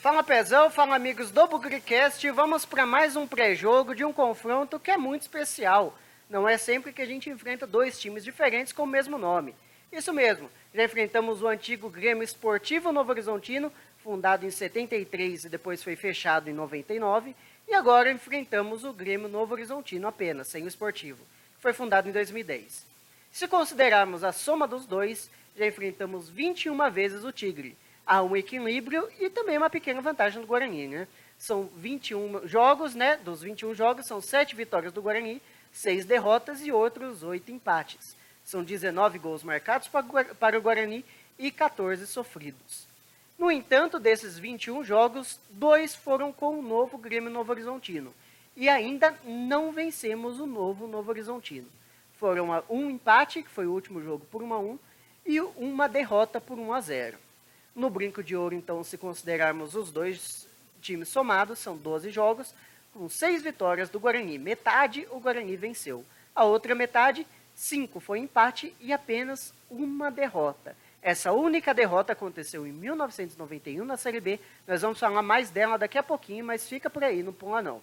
Fala 0.02 0.22
Pezão, 0.22 0.70
fala 0.70 0.98
amigos 0.98 1.32
do 1.32 1.48
Bugricast. 1.48 2.30
Vamos 2.32 2.66
para 2.66 2.86
mais 2.86 3.16
um 3.16 3.26
pré-jogo 3.26 3.96
de 3.96 4.04
um 4.04 4.12
confronto 4.12 4.78
que 4.78 4.92
é 4.92 4.98
muito 4.98 5.22
especial. 5.22 5.98
Não 6.30 6.48
é 6.48 6.58
sempre 6.58 6.92
que 6.92 7.02
a 7.02 7.06
gente 7.06 7.30
enfrenta 7.30 7.66
dois 7.66 7.98
times 7.98 8.22
diferentes 8.22 8.74
com 8.74 8.84
o 8.84 8.86
mesmo 8.86 9.18
nome. 9.18 9.56
Isso 9.94 10.12
mesmo, 10.12 10.52
já 10.76 10.84
enfrentamos 10.84 11.42
o 11.42 11.48
antigo 11.48 11.90
Grêmio 11.90 12.22
Esportivo 12.22 12.92
Novo 12.92 13.12
Horizontino, 13.12 13.72
fundado 14.04 14.46
em 14.46 14.52
73 14.52 15.46
e 15.46 15.50
depois 15.50 15.82
foi 15.82 15.96
fechado 15.96 16.50
em 16.50 16.54
99, 16.54 17.34
e 17.66 17.74
agora 17.74 18.12
enfrentamos 18.12 18.84
o 18.84 18.92
Grêmio 18.92 19.30
Novo 19.30 19.54
Horizontino 19.54 20.06
apenas, 20.06 20.50
sem 20.50 20.66
o 20.66 20.68
esportivo, 20.68 21.24
que 21.56 21.62
foi 21.62 21.72
fundado 21.72 22.10
em 22.10 22.12
2010. 22.12 22.92
Se 23.32 23.48
considerarmos 23.48 24.26
a 24.26 24.34
soma 24.34 24.68
dos 24.68 24.86
dois, 24.86 25.30
já 25.56 25.66
enfrentamos 25.66 26.28
21 26.28 26.92
vezes 26.92 27.24
o 27.24 27.32
Tigre. 27.32 27.78
Há 28.06 28.22
um 28.22 28.36
equilíbrio 28.36 29.08
e 29.20 29.30
também 29.30 29.58
uma 29.58 29.70
pequena 29.70 30.02
vantagem 30.02 30.42
do 30.42 30.48
Guarani, 30.48 30.88
né? 30.88 31.08
São 31.38 31.70
21 31.78 32.46
jogos, 32.46 32.94
né? 32.94 33.16
Dos 33.16 33.42
21 33.42 33.74
jogos, 33.74 34.06
são 34.06 34.20
7 34.20 34.54
vitórias 34.54 34.92
do 34.92 35.02
Guarani, 35.02 35.42
6 35.72 36.04
derrotas 36.04 36.62
e 36.62 36.74
outros 36.74 37.24
8 37.24 37.52
empates. 37.52 38.18
São 38.44 38.64
19 38.64 39.18
gols 39.18 39.44
marcados 39.44 39.88
para 39.88 40.58
o 40.58 40.62
Guarani 40.62 41.06
e 41.40 41.52
14 41.52 42.06
sofridos. 42.08 42.86
No 43.40 43.50
entanto, 43.50 43.98
desses 43.98 44.38
21 44.38 44.84
jogos, 44.84 45.40
dois 45.50 45.96
foram 45.96 46.34
com 46.34 46.60
o 46.60 46.62
novo 46.62 46.98
Grêmio 46.98 47.30
Novo 47.30 47.52
Horizontino. 47.54 48.14
E 48.58 48.68
ainda 48.68 49.18
não 49.24 49.72
vencemos 49.72 50.40
o 50.40 50.46
novo 50.46 50.86
Novo 50.86 51.10
Horizontino 51.12 51.68
foram 52.22 52.64
um 52.70 52.88
empate, 52.92 53.42
que 53.42 53.50
foi 53.50 53.66
o 53.66 53.72
último 53.72 54.00
jogo, 54.00 54.24
por 54.30 54.44
1 54.44 54.54
a 54.54 54.60
1 54.60 54.80
e 55.26 55.42
uma 55.42 55.90
derrota 55.90 56.40
por 56.40 56.60
1 56.60 56.72
a 56.72 56.80
0. 56.80 57.18
No 57.76 57.90
Brinco 57.90 58.24
de 58.24 58.36
Ouro, 58.36 58.54
então, 58.54 58.84
se 58.84 58.96
considerarmos 58.96 59.74
os 59.74 59.92
dois 59.92 60.48
times 60.80 61.10
somados, 61.10 61.58
são 61.58 61.76
12 61.76 62.12
jogos, 62.12 62.54
com 62.94 63.10
6 63.10 63.42
vitórias 63.42 63.90
do 63.90 64.00
Guarani. 64.00 64.38
Metade 64.38 65.08
o 65.10 65.20
Guarani 65.20 65.56
venceu. 65.56 66.06
A 66.36 66.44
outra 66.44 66.76
metade, 66.76 67.26
5 67.56 68.00
foi 68.00 68.20
empate 68.20 68.72
e 68.80 68.94
apenas 68.94 69.52
uma 69.68 70.12
derrota. 70.12 70.78
Essa 71.02 71.32
única 71.32 71.74
derrota 71.74 72.14
aconteceu 72.14 72.68
em 72.68 72.72
1991 72.72 73.84
na 73.84 73.98
Série 73.98 74.20
B. 74.20 74.40
Nós 74.68 74.84
vamos 74.84 75.00
falar 75.00 75.24
mais 75.24 75.50
dela 75.50 75.76
daqui 75.76 75.98
a 75.98 76.04
pouquinho, 76.04 76.46
mas 76.46 76.70
fica 76.70 76.88
por 76.88 77.04
aí, 77.04 77.24
não 77.24 77.34
pula 77.34 77.64
não. 77.64 77.82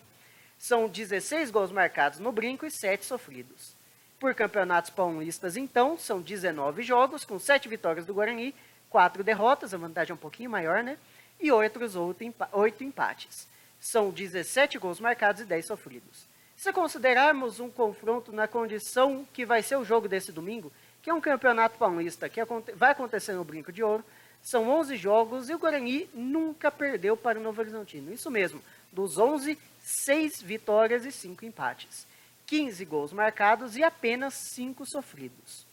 São 0.57 0.87
16 0.87 1.50
gols 1.50 1.73
marcados 1.73 2.21
no 2.21 2.30
brinco 2.30 2.64
e 2.64 2.71
7 2.71 3.04
sofridos. 3.04 3.76
Por 4.19 4.35
campeonatos 4.35 4.91
paulistas, 4.91 5.57
então, 5.57 5.97
são 5.97 6.21
19 6.21 6.83
jogos, 6.83 7.25
com 7.25 7.39
7 7.39 7.69
vitórias 7.69 8.05
do 8.05 8.13
Guarani, 8.13 8.53
4 8.91 9.23
derrotas, 9.23 9.73
a 9.73 9.79
vantagem 9.79 10.11
é 10.11 10.15
um 10.15 10.19
pouquinho 10.19 10.51
maior, 10.51 10.83
né? 10.83 10.99
E 11.41 11.53
outros 11.53 11.95
8 11.95 12.83
empates. 12.83 13.47
São 13.79 14.11
17 14.11 14.77
gols 14.77 14.99
marcados 14.99 15.43
e 15.43 15.45
10 15.45 15.67
sofridos. 15.67 16.27
Se 16.57 16.73
considerarmos 16.73 17.61
um 17.61 17.71
confronto 17.71 18.33
na 18.33 18.49
condição 18.49 19.25
que 19.33 19.47
vai 19.47 19.63
ser 19.63 19.77
o 19.77 19.85
jogo 19.85 20.09
desse 20.09 20.33
domingo, 20.33 20.73
que 21.01 21.11
é 21.11 21.15
um 21.15 21.21
campeonato 21.21 21.79
paulista 21.79 22.29
que 22.29 22.41
vai 22.75 22.91
acontecer 22.91 23.35
no 23.35 23.45
Brinco 23.45 23.71
de 23.71 23.85
Ouro, 23.85 24.05
são 24.43 24.69
11 24.69 24.97
jogos 24.97 25.49
e 25.49 25.55
o 25.55 25.59
Guarani 25.59 26.11
nunca 26.13 26.73
perdeu 26.73 27.17
para 27.17 27.39
o 27.39 27.43
Novo 27.43 27.61
Horizontino. 27.61 28.13
Isso 28.13 28.33
mesmo, 28.33 28.61
dos 28.91 29.17
11, 29.17 29.57
6 29.81 30.43
vitórias 30.43 31.05
e 31.05 31.13
5 31.13 31.45
empates. 31.45 32.05
15 32.49 32.83
gols 32.87 33.12
marcados 33.12 33.76
e 33.76 33.85
apenas 33.85 34.33
5 34.55 34.85
sofridos. 34.87 35.67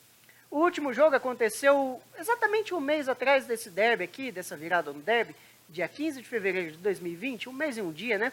O 0.51 0.59
último 0.59 0.93
jogo 0.93 1.15
aconteceu 1.15 2.01
exatamente 2.19 2.73
um 2.73 2.81
mês 2.81 3.07
atrás 3.07 3.45
desse 3.45 3.69
derby 3.69 4.03
aqui, 4.03 4.29
dessa 4.29 4.57
virada 4.57 4.91
no 4.91 4.99
derby, 4.99 5.33
dia 5.69 5.87
15 5.87 6.21
de 6.21 6.27
fevereiro 6.27 6.73
de 6.73 6.77
2020, 6.77 7.47
um 7.49 7.53
mês 7.53 7.77
e 7.77 7.81
um 7.81 7.93
dia, 7.93 8.17
né? 8.17 8.31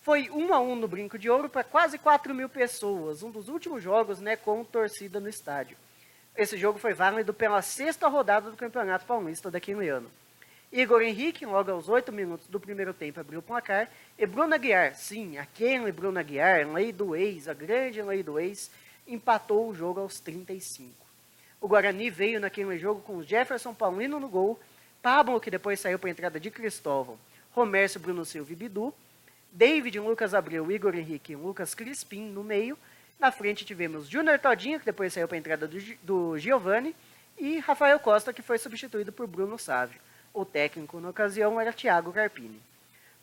Foi 0.00 0.30
1 0.30 0.36
um 0.36 0.54
a 0.54 0.60
1 0.60 0.72
um 0.72 0.76
no 0.76 0.88
Brinco 0.88 1.18
de 1.18 1.28
Ouro 1.28 1.48
para 1.48 1.64
quase 1.64 1.98
4 1.98 2.32
mil 2.32 2.48
pessoas, 2.48 3.22
um 3.22 3.30
dos 3.30 3.48
últimos 3.48 3.82
jogos 3.82 4.20
né, 4.20 4.36
com 4.36 4.64
torcida 4.64 5.18
no 5.18 5.28
estádio. 5.28 5.76
Esse 6.36 6.56
jogo 6.56 6.78
foi 6.78 6.94
válido 6.94 7.34
pela 7.34 7.60
sexta 7.62 8.06
rodada 8.08 8.50
do 8.50 8.56
Campeonato 8.56 9.04
Paulista 9.06 9.50
daquele 9.50 9.88
ano. 9.88 10.10
Igor 10.72 11.02
Henrique, 11.02 11.44
logo 11.44 11.70
aos 11.70 11.88
8 11.88 12.10
minutos 12.10 12.46
do 12.46 12.58
primeiro 12.58 12.94
tempo, 12.94 13.20
abriu 13.20 13.40
o 13.40 13.42
placar. 13.42 13.90
E 14.22 14.26
Bruno 14.26 14.54
Aguiar, 14.54 14.94
sim, 14.94 15.36
aquele 15.36 15.90
Bruno 15.90 16.16
Aguiar, 16.16 16.72
lei 16.72 16.92
do 16.92 17.16
ex, 17.16 17.48
a 17.48 17.54
grande 17.54 18.00
lei 18.00 18.22
do 18.22 18.38
ex, 18.38 18.70
empatou 19.04 19.68
o 19.68 19.74
jogo 19.74 19.98
aos 19.98 20.20
35. 20.20 20.94
O 21.60 21.66
Guarani 21.66 22.08
veio 22.08 22.38
naquele 22.38 22.78
jogo 22.78 23.00
com 23.00 23.20
Jefferson 23.24 23.74
Paulino 23.74 24.20
no 24.20 24.28
gol, 24.28 24.60
Pablo, 25.02 25.40
que 25.40 25.50
depois 25.50 25.80
saiu 25.80 25.98
para 25.98 26.08
a 26.08 26.12
entrada 26.12 26.38
de 26.38 26.52
Cristóvão, 26.52 27.18
Romércio, 27.50 27.98
Bruno 27.98 28.24
Silva 28.24 28.52
e 28.52 28.54
Bidu, 28.54 28.94
David, 29.50 29.98
Lucas 29.98 30.34
Abreu, 30.34 30.70
Igor 30.70 30.94
Henrique 30.94 31.32
e 31.32 31.36
Lucas 31.36 31.74
Crispim 31.74 32.26
no 32.26 32.44
meio. 32.44 32.78
Na 33.18 33.32
frente 33.32 33.64
tivemos 33.64 34.06
Júnior 34.06 34.38
Todinho, 34.38 34.78
que 34.78 34.86
depois 34.86 35.12
saiu 35.12 35.26
para 35.26 35.36
a 35.36 35.40
entrada 35.40 35.66
do, 35.66 35.80
do 36.00 36.38
Giovanni, 36.38 36.94
e 37.36 37.58
Rafael 37.58 37.98
Costa, 37.98 38.32
que 38.32 38.40
foi 38.40 38.58
substituído 38.58 39.10
por 39.10 39.26
Bruno 39.26 39.58
Sávio. 39.58 40.00
O 40.32 40.44
técnico 40.44 41.00
na 41.00 41.08
ocasião 41.10 41.60
era 41.60 41.72
Thiago 41.72 42.12
Carpini. 42.12 42.62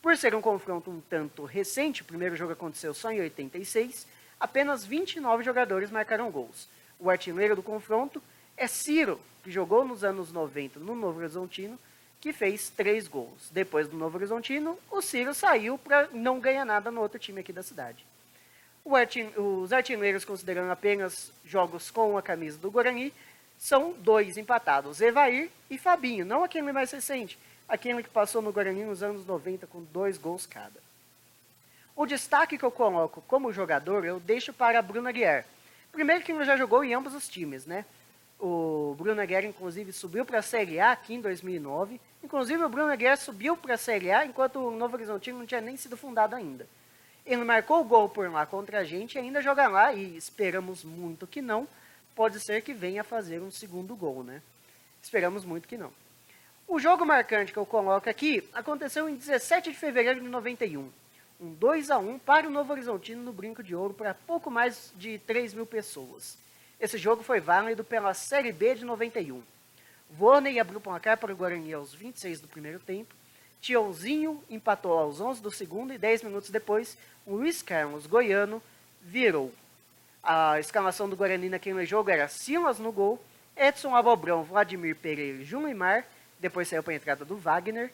Por 0.02 0.16
ser 0.16 0.34
um 0.34 0.40
confronto 0.40 0.90
um 0.90 1.00
tanto 1.00 1.44
recente, 1.44 2.00
o 2.00 2.06
primeiro 2.06 2.34
jogo 2.34 2.52
aconteceu 2.52 2.94
só 2.94 3.10
em 3.10 3.20
86, 3.20 4.06
apenas 4.38 4.84
29 4.84 5.44
jogadores 5.44 5.90
marcaram 5.90 6.30
gols. 6.30 6.68
O 6.98 7.10
artilheiro 7.10 7.54
do 7.54 7.62
confronto 7.62 8.22
é 8.56 8.66
Ciro, 8.66 9.20
que 9.42 9.50
jogou 9.50 9.84
nos 9.84 10.02
anos 10.02 10.32
90 10.32 10.80
no 10.80 10.94
Novo 10.94 11.18
Horizontino, 11.18 11.78
que 12.18 12.32
fez 12.32 12.70
três 12.70 13.06
gols. 13.06 13.50
Depois 13.50 13.88
do 13.88 13.96
Novo 13.96 14.16
Horizontino, 14.16 14.78
o 14.90 15.02
Ciro 15.02 15.34
saiu 15.34 15.76
para 15.76 16.08
não 16.12 16.40
ganhar 16.40 16.64
nada 16.64 16.90
no 16.90 17.00
outro 17.02 17.18
time 17.18 17.40
aqui 17.40 17.52
da 17.52 17.62
cidade. 17.62 18.04
os 19.36 19.72
artilheiros, 19.72 20.24
considerando 20.24 20.70
apenas 20.70 21.30
jogos 21.44 21.90
com 21.90 22.16
a 22.16 22.22
camisa 22.22 22.56
do 22.56 22.70
Guarani, 22.70 23.12
são 23.58 23.92
dois 23.98 24.38
empatados, 24.38 25.02
Evair 25.02 25.50
e 25.68 25.76
Fabinho, 25.76 26.24
não 26.24 26.42
aquele 26.42 26.72
mais 26.72 26.90
recente, 26.90 27.38
aquele 27.70 28.02
que 28.02 28.10
passou 28.10 28.42
no 28.42 28.52
Guarani 28.52 28.84
nos 28.84 29.02
anos 29.02 29.24
90 29.24 29.66
com 29.68 29.82
dois 29.84 30.18
gols 30.18 30.44
cada. 30.44 30.80
O 31.94 32.04
destaque 32.04 32.58
que 32.58 32.64
eu 32.64 32.70
coloco 32.70 33.22
como 33.28 33.52
jogador 33.52 34.04
eu 34.04 34.18
deixo 34.18 34.52
para 34.52 34.82
Bruno 34.82 35.08
Aguiar. 35.08 35.44
Primeiro 35.92 36.24
que 36.24 36.32
ele 36.32 36.44
já 36.44 36.56
jogou 36.56 36.82
em 36.84 36.92
ambos 36.94 37.14
os 37.14 37.28
times, 37.28 37.66
né? 37.66 37.84
O 38.38 38.94
Bruno 38.98 39.20
Aguiar, 39.20 39.44
inclusive, 39.44 39.92
subiu 39.92 40.24
para 40.24 40.38
a 40.38 40.42
Série 40.42 40.80
A 40.80 40.92
aqui 40.92 41.14
em 41.14 41.20
2009. 41.20 42.00
Inclusive, 42.24 42.62
o 42.64 42.68
Bruno 42.68 42.90
Aguiar 42.90 43.16
subiu 43.16 43.56
para 43.56 43.74
a 43.74 43.78
Série 43.78 44.10
A 44.10 44.26
enquanto 44.26 44.56
o 44.56 44.70
Novo 44.70 44.96
Horizontino 44.96 45.38
não 45.38 45.46
tinha 45.46 45.60
nem 45.60 45.76
sido 45.76 45.96
fundado 45.96 46.34
ainda. 46.34 46.66
Ele 47.24 47.44
marcou 47.44 47.80
o 47.80 47.84
gol 47.84 48.08
por 48.08 48.30
lá 48.30 48.46
contra 48.46 48.80
a 48.80 48.84
gente 48.84 49.14
e 49.14 49.18
ainda 49.18 49.42
joga 49.42 49.68
lá, 49.68 49.92
e 49.92 50.16
esperamos 50.16 50.82
muito 50.82 51.26
que 51.26 51.42
não, 51.42 51.68
pode 52.16 52.40
ser 52.40 52.62
que 52.62 52.72
venha 52.72 53.04
fazer 53.04 53.40
um 53.40 53.50
segundo 53.50 53.94
gol, 53.94 54.24
né? 54.24 54.42
Esperamos 55.02 55.44
muito 55.44 55.68
que 55.68 55.76
não. 55.76 55.92
O 56.72 56.78
jogo 56.78 57.04
marcante 57.04 57.52
que 57.52 57.58
eu 57.58 57.66
coloco 57.66 58.08
aqui 58.08 58.48
aconteceu 58.54 59.08
em 59.08 59.16
17 59.16 59.72
de 59.72 59.76
fevereiro 59.76 60.20
de 60.20 60.28
91. 60.28 60.88
Um 61.40 61.52
2 61.52 61.90
a 61.90 61.98
1 61.98 62.20
para 62.20 62.46
o 62.46 62.50
Novo 62.50 62.72
Horizontino 62.72 63.24
no 63.24 63.32
Brinco 63.32 63.60
de 63.60 63.74
Ouro 63.74 63.92
para 63.92 64.14
pouco 64.14 64.52
mais 64.52 64.92
de 64.94 65.18
3 65.18 65.52
mil 65.52 65.66
pessoas. 65.66 66.38
Esse 66.78 66.96
jogo 66.96 67.24
foi 67.24 67.40
válido 67.40 67.82
pela 67.82 68.14
Série 68.14 68.52
B 68.52 68.76
de 68.76 68.84
91. 68.84 69.42
Vorney 70.10 70.60
abriu 70.60 70.78
o 70.78 70.80
placar 70.80 71.18
para 71.18 71.32
o 71.32 71.36
Guarani 71.36 71.72
aos 71.72 71.92
26 71.92 72.40
do 72.40 72.46
primeiro 72.46 72.78
tempo. 72.78 73.16
Tiãozinho 73.60 74.40
empatou 74.48 74.96
aos 74.96 75.20
11 75.20 75.42
do 75.42 75.50
segundo 75.50 75.92
e 75.92 75.98
10 75.98 76.22
minutos 76.22 76.50
depois, 76.50 76.96
o 77.26 77.34
Luiz 77.34 77.62
Carlos 77.62 78.06
Goiano 78.06 78.62
virou 79.02 79.52
a 80.22 80.60
escalação 80.60 81.08
do 81.08 81.16
Guarani 81.16 81.48
naquele 81.48 81.84
jogo 81.84 82.10
era 82.10 82.28
Silas 82.28 82.78
no 82.78 82.92
gol, 82.92 83.20
Edson 83.56 83.92
Abobrão, 83.96 84.44
Vladimir 84.44 84.94
Pereira 84.94 85.38
e 85.38 85.44
Junimar. 85.44 86.06
Depois 86.40 86.66
saiu 86.66 86.82
para 86.82 86.92
a 86.92 86.96
entrada 86.96 87.24
do 87.24 87.36
Wagner. 87.36 87.92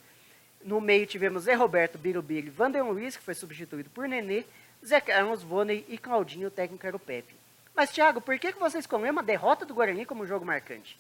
No 0.65 0.81
meio 0.81 1.07
tivemos 1.07 1.43
Zé 1.43 1.55
Roberto 1.55 1.99
Birubiru 1.99 2.47
e 2.47 2.51
Vander 2.51 2.85
Luiz, 2.85 3.17
que 3.17 3.23
foi 3.23 3.35
substituído 3.35 3.91
por 3.91 4.09
Nenê, 4.09 4.45
Zé 4.85 5.01
Carlos 5.01 5.43
Voney 5.43 5.85
e 5.89 5.99
Claudinho, 5.99 6.49
o 6.49 6.51
técnico 6.51 6.87
era 6.87 6.97
o 6.97 7.01
Pepe. 7.01 7.35
Mas, 7.75 7.91
Thiago, 7.91 8.21
por 8.21 8.39
que, 8.39 8.53
que 8.53 8.59
você 8.59 8.79
escolheu 8.79 9.13
uma 9.13 9.23
derrota 9.23 9.67
do 9.67 9.75
Guarani 9.75 10.07
como 10.07 10.27
jogo 10.27 10.47
marcante? 10.47 10.99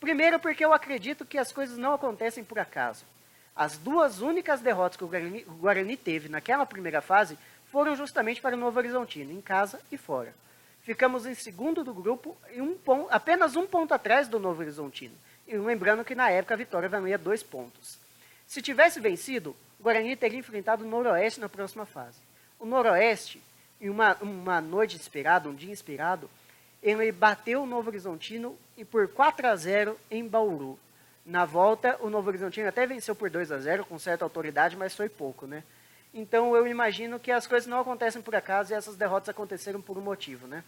Primeiro, 0.00 0.38
porque 0.38 0.64
eu 0.64 0.72
acredito 0.72 1.24
que 1.24 1.36
as 1.36 1.52
coisas 1.52 1.76
não 1.76 1.92
acontecem 1.92 2.42
por 2.42 2.58
acaso. 2.58 3.04
As 3.54 3.76
duas 3.76 4.20
únicas 4.20 4.60
derrotas 4.60 4.96
que 4.96 5.04
o 5.04 5.08
Guarani, 5.08 5.44
o 5.46 5.52
Guarani 5.52 5.96
teve 5.96 6.28
naquela 6.28 6.64
primeira 6.64 7.02
fase 7.02 7.38
foram 7.66 7.94
justamente 7.94 8.40
para 8.40 8.56
o 8.56 8.58
Novo 8.58 8.78
Horizontino, 8.78 9.32
em 9.32 9.40
casa 9.40 9.80
e 9.92 9.96
fora. 9.96 10.34
Ficamos 10.82 11.26
em 11.26 11.34
segundo 11.34 11.82
do 11.82 11.94
grupo, 11.94 12.36
e 12.52 12.60
um 12.60 12.74
ponto, 12.74 13.08
apenas 13.10 13.56
um 13.56 13.66
ponto 13.66 13.92
atrás 13.92 14.28
do 14.28 14.38
Novo 14.38 14.62
Horizontino. 14.62 15.14
E 15.46 15.56
lembrando 15.56 16.04
que 16.04 16.14
na 16.14 16.30
época 16.30 16.54
a 16.54 16.56
vitória 16.56 16.88
valia 16.88 17.18
dois 17.18 17.42
pontos. 17.42 17.98
Se 18.46 18.62
tivesse 18.62 19.00
vencido, 19.00 19.56
o 19.78 19.82
Guarani 19.82 20.16
teria 20.16 20.38
enfrentado 20.38 20.84
o 20.84 20.88
Noroeste 20.88 21.40
na 21.40 21.48
próxima 21.48 21.84
fase. 21.84 22.18
O 22.58 22.64
Noroeste, 22.64 23.42
em 23.80 23.88
uma, 23.88 24.14
uma 24.22 24.60
noite 24.60 24.96
inspirada, 24.96 25.48
um 25.48 25.54
dia 25.54 25.72
inspirado, 25.72 26.30
ele 26.82 27.10
bateu 27.12 27.62
o 27.62 27.66
Novo 27.66 27.88
Horizontino 27.88 28.56
e 28.76 28.84
por 28.84 29.08
4 29.08 29.46
a 29.46 29.56
0 29.56 29.98
em 30.10 30.26
Bauru. 30.26 30.78
Na 31.24 31.46
volta, 31.46 31.96
o 32.00 32.10
Novo 32.10 32.28
Horizontino 32.28 32.68
até 32.68 32.86
venceu 32.86 33.14
por 33.14 33.30
2 33.30 33.50
a 33.50 33.58
0 33.58 33.86
com 33.86 33.98
certa 33.98 34.24
autoridade, 34.24 34.76
mas 34.76 34.94
foi 34.94 35.08
pouco, 35.08 35.46
né? 35.46 35.64
Então 36.12 36.54
eu 36.54 36.66
imagino 36.66 37.18
que 37.18 37.32
as 37.32 37.46
coisas 37.46 37.66
não 37.66 37.80
acontecem 37.80 38.22
por 38.22 38.36
acaso 38.36 38.72
e 38.72 38.76
essas 38.76 38.96
derrotas 38.96 39.30
aconteceram 39.30 39.80
por 39.80 39.96
um 39.98 40.02
motivo, 40.02 40.46
né? 40.46 40.62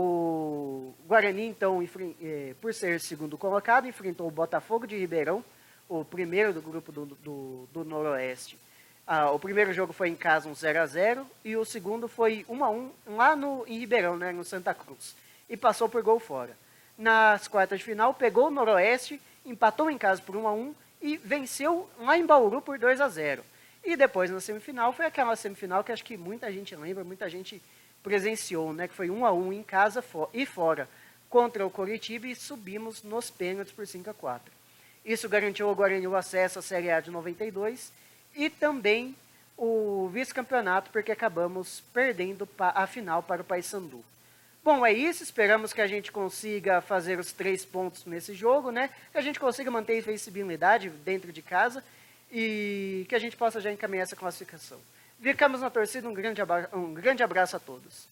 O 0.00 0.94
Guarani, 1.08 1.48
então, 1.48 1.82
eh, 2.22 2.54
por 2.60 2.72
ser 2.72 3.00
segundo 3.00 3.36
colocado, 3.36 3.88
enfrentou 3.88 4.28
o 4.28 4.30
Botafogo 4.30 4.86
de 4.86 4.96
Ribeirão, 4.96 5.44
o 5.88 6.04
primeiro 6.04 6.52
do 6.52 6.62
grupo 6.62 6.92
do, 6.92 7.06
do, 7.06 7.68
do 7.72 7.84
Noroeste. 7.84 8.56
Ah, 9.04 9.32
o 9.32 9.40
primeiro 9.40 9.72
jogo 9.72 9.92
foi 9.92 10.08
em 10.08 10.14
casa 10.14 10.48
um 10.48 10.54
0 10.54 10.82
a 10.82 10.86
0 10.86 11.26
e 11.44 11.56
o 11.56 11.64
segundo 11.64 12.06
foi 12.06 12.46
1 12.48 12.64
a 12.64 12.70
1 12.70 12.92
lá 13.08 13.34
no, 13.34 13.64
em 13.66 13.80
Ribeirão, 13.80 14.16
né, 14.16 14.30
no 14.30 14.44
Santa 14.44 14.72
Cruz. 14.72 15.16
E 15.50 15.56
passou 15.56 15.88
por 15.88 16.00
gol 16.00 16.20
fora. 16.20 16.56
Nas 16.96 17.48
quartas 17.48 17.80
de 17.80 17.84
final, 17.84 18.14
pegou 18.14 18.46
o 18.46 18.50
Noroeste, 18.52 19.20
empatou 19.44 19.90
em 19.90 19.98
casa 19.98 20.22
por 20.22 20.36
1 20.36 20.46
a 20.46 20.52
1 20.52 20.74
e 21.02 21.16
venceu 21.16 21.90
lá 21.98 22.16
em 22.16 22.24
Bauru 22.24 22.62
por 22.62 22.78
2 22.78 23.00
a 23.00 23.08
0 23.08 23.42
e 23.84 23.96
depois 23.96 24.30
na 24.30 24.40
semifinal 24.40 24.92
foi 24.92 25.06
aquela 25.06 25.34
semifinal 25.34 25.82
que 25.82 25.90
acho 25.90 26.04
que 26.04 26.16
muita 26.16 26.52
gente 26.52 26.76
lembra, 26.76 27.02
muita 27.04 27.28
gente 27.28 27.62
presenciou, 28.02 28.72
né? 28.72 28.88
Que 28.88 28.94
foi 28.94 29.10
um 29.10 29.24
a 29.24 29.32
um 29.32 29.52
em 29.52 29.62
casa 29.62 30.04
e 30.32 30.46
fora 30.46 30.88
contra 31.28 31.66
o 31.66 31.70
Coritiba 31.70 32.26
e 32.26 32.34
subimos 32.34 33.02
nos 33.02 33.30
pênaltis 33.30 33.72
por 33.72 33.86
5 33.86 34.10
a 34.10 34.14
4. 34.14 34.52
Isso 35.04 35.28
garantiu 35.28 35.68
ao 35.68 35.74
Guarani 35.74 36.06
o 36.06 36.16
acesso 36.16 36.58
à 36.58 36.62
Série 36.62 36.90
A 36.90 37.00
de 37.00 37.10
92 37.10 37.92
e 38.34 38.50
também 38.50 39.14
o 39.56 40.08
vice-campeonato, 40.12 40.90
porque 40.90 41.10
acabamos 41.10 41.82
perdendo 41.92 42.48
a 42.58 42.86
final 42.86 43.22
para 43.22 43.42
o 43.42 43.44
Paysandu. 43.44 44.04
Bom, 44.62 44.84
é 44.84 44.92
isso. 44.92 45.22
Esperamos 45.22 45.72
que 45.72 45.80
a 45.80 45.86
gente 45.86 46.12
consiga 46.12 46.80
fazer 46.80 47.18
os 47.18 47.32
três 47.32 47.64
pontos 47.64 48.04
nesse 48.04 48.34
jogo, 48.34 48.70
né? 48.70 48.90
Que 49.10 49.18
a 49.18 49.22
gente 49.22 49.40
consiga 49.40 49.70
manter 49.70 49.94
a 49.94 49.98
invencibilidade 49.98 50.90
dentro 50.90 51.32
de 51.32 51.42
casa 51.42 51.82
e 52.30 53.06
que 53.08 53.14
a 53.14 53.18
gente 53.18 53.36
possa 53.36 53.60
já 53.60 53.72
encaminhar 53.72 54.02
essa 54.02 54.14
classificação. 54.14 54.78
Ficamos 55.20 55.60
na 55.60 55.68
torcida, 55.68 56.08
um 56.08 56.14
grande, 56.14 56.40
um 56.72 56.94
grande 56.94 57.22
abraço 57.24 57.56
a 57.56 57.58
todos. 57.58 58.08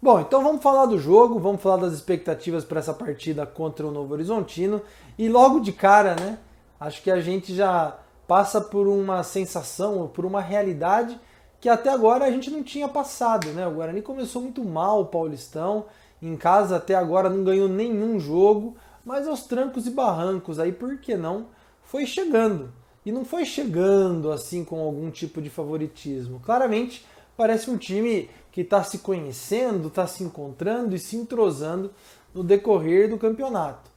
Bom, 0.00 0.20
então 0.20 0.42
vamos 0.42 0.62
falar 0.62 0.86
do 0.86 0.96
jogo, 0.96 1.40
vamos 1.40 1.60
falar 1.60 1.78
das 1.78 1.92
expectativas 1.92 2.64
para 2.64 2.78
essa 2.78 2.94
partida 2.94 3.44
contra 3.44 3.84
o 3.84 3.90
Novo 3.90 4.14
Horizontino. 4.14 4.80
E 5.18 5.28
logo 5.28 5.58
de 5.58 5.72
cara, 5.72 6.14
né? 6.14 6.38
Acho 6.78 7.02
que 7.02 7.10
a 7.10 7.20
gente 7.20 7.52
já 7.52 7.98
passa 8.28 8.60
por 8.60 8.86
uma 8.86 9.24
sensação, 9.24 10.06
por 10.06 10.24
uma 10.24 10.40
realidade 10.40 11.18
que 11.60 11.68
até 11.68 11.90
agora 11.90 12.26
a 12.26 12.30
gente 12.30 12.48
não 12.48 12.62
tinha 12.62 12.86
passado, 12.86 13.48
né? 13.48 13.66
O 13.66 13.72
Guarani 13.72 14.00
começou 14.00 14.40
muito 14.40 14.64
mal 14.64 15.00
o 15.00 15.06
Paulistão, 15.06 15.86
em 16.22 16.36
casa 16.36 16.76
até 16.76 16.94
agora 16.94 17.28
não 17.28 17.42
ganhou 17.42 17.68
nenhum 17.68 18.20
jogo, 18.20 18.76
mas 19.04 19.26
aos 19.26 19.42
trancos 19.42 19.84
e 19.86 19.90
barrancos 19.90 20.60
aí, 20.60 20.70
por 20.70 20.96
que 20.98 21.16
não? 21.16 21.57
Foi 21.88 22.04
chegando. 22.04 22.70
E 23.04 23.10
não 23.10 23.24
foi 23.24 23.46
chegando 23.46 24.30
assim 24.30 24.62
com 24.62 24.78
algum 24.78 25.10
tipo 25.10 25.40
de 25.40 25.48
favoritismo. 25.48 26.38
Claramente 26.38 27.04
parece 27.34 27.70
um 27.70 27.78
time 27.78 28.28
que 28.52 28.60
está 28.60 28.84
se 28.84 28.98
conhecendo, 28.98 29.88
está 29.88 30.06
se 30.06 30.22
encontrando 30.22 30.94
e 30.94 30.98
se 30.98 31.16
entrosando 31.16 31.90
no 32.34 32.44
decorrer 32.44 33.08
do 33.08 33.16
campeonato. 33.16 33.90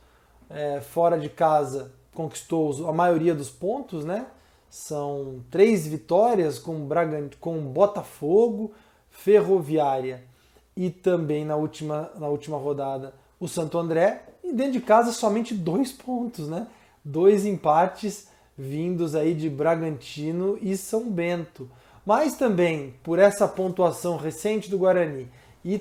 É, 0.50 0.79
fora 0.79 1.19
de 1.19 1.27
casa 1.27 1.91
conquistou 2.13 2.88
a 2.88 2.93
maioria 2.93 3.36
dos 3.36 3.50
pontos, 3.50 4.05
né? 4.05 4.25
São 4.69 5.43
três 5.51 5.86
vitórias 5.86 6.57
com, 6.57 6.86
Bragant... 6.86 7.33
com 7.41 7.60
Botafogo, 7.60 8.71
Ferroviária 9.10 10.24
e 10.77 10.89
também 10.89 11.43
na 11.43 11.57
última, 11.57 12.10
na 12.17 12.29
última 12.29 12.55
rodada 12.57 13.13
o 13.38 13.50
Santo 13.50 13.77
André. 13.77 14.24
E 14.41 14.53
dentro 14.53 14.74
de 14.74 14.81
casa 14.81 15.12
somente 15.12 15.53
dois 15.53 15.91
pontos, 15.91 16.48
né? 16.48 16.67
Dois 17.03 17.46
empates 17.46 18.27
vindos 18.58 19.15
aí 19.15 19.34
de 19.34 19.50
Bragantino 19.50 20.58
e 20.62 20.77
São 20.77 21.10
Bento. 21.10 21.70
Mas 22.05 22.36
também 22.36 22.93
por 23.03 23.20
essa 23.20 23.48
pontuação 23.48 24.17
recente 24.17 24.70
do 24.70 24.77
Guarani 24.77 25.27
e 25.63 25.79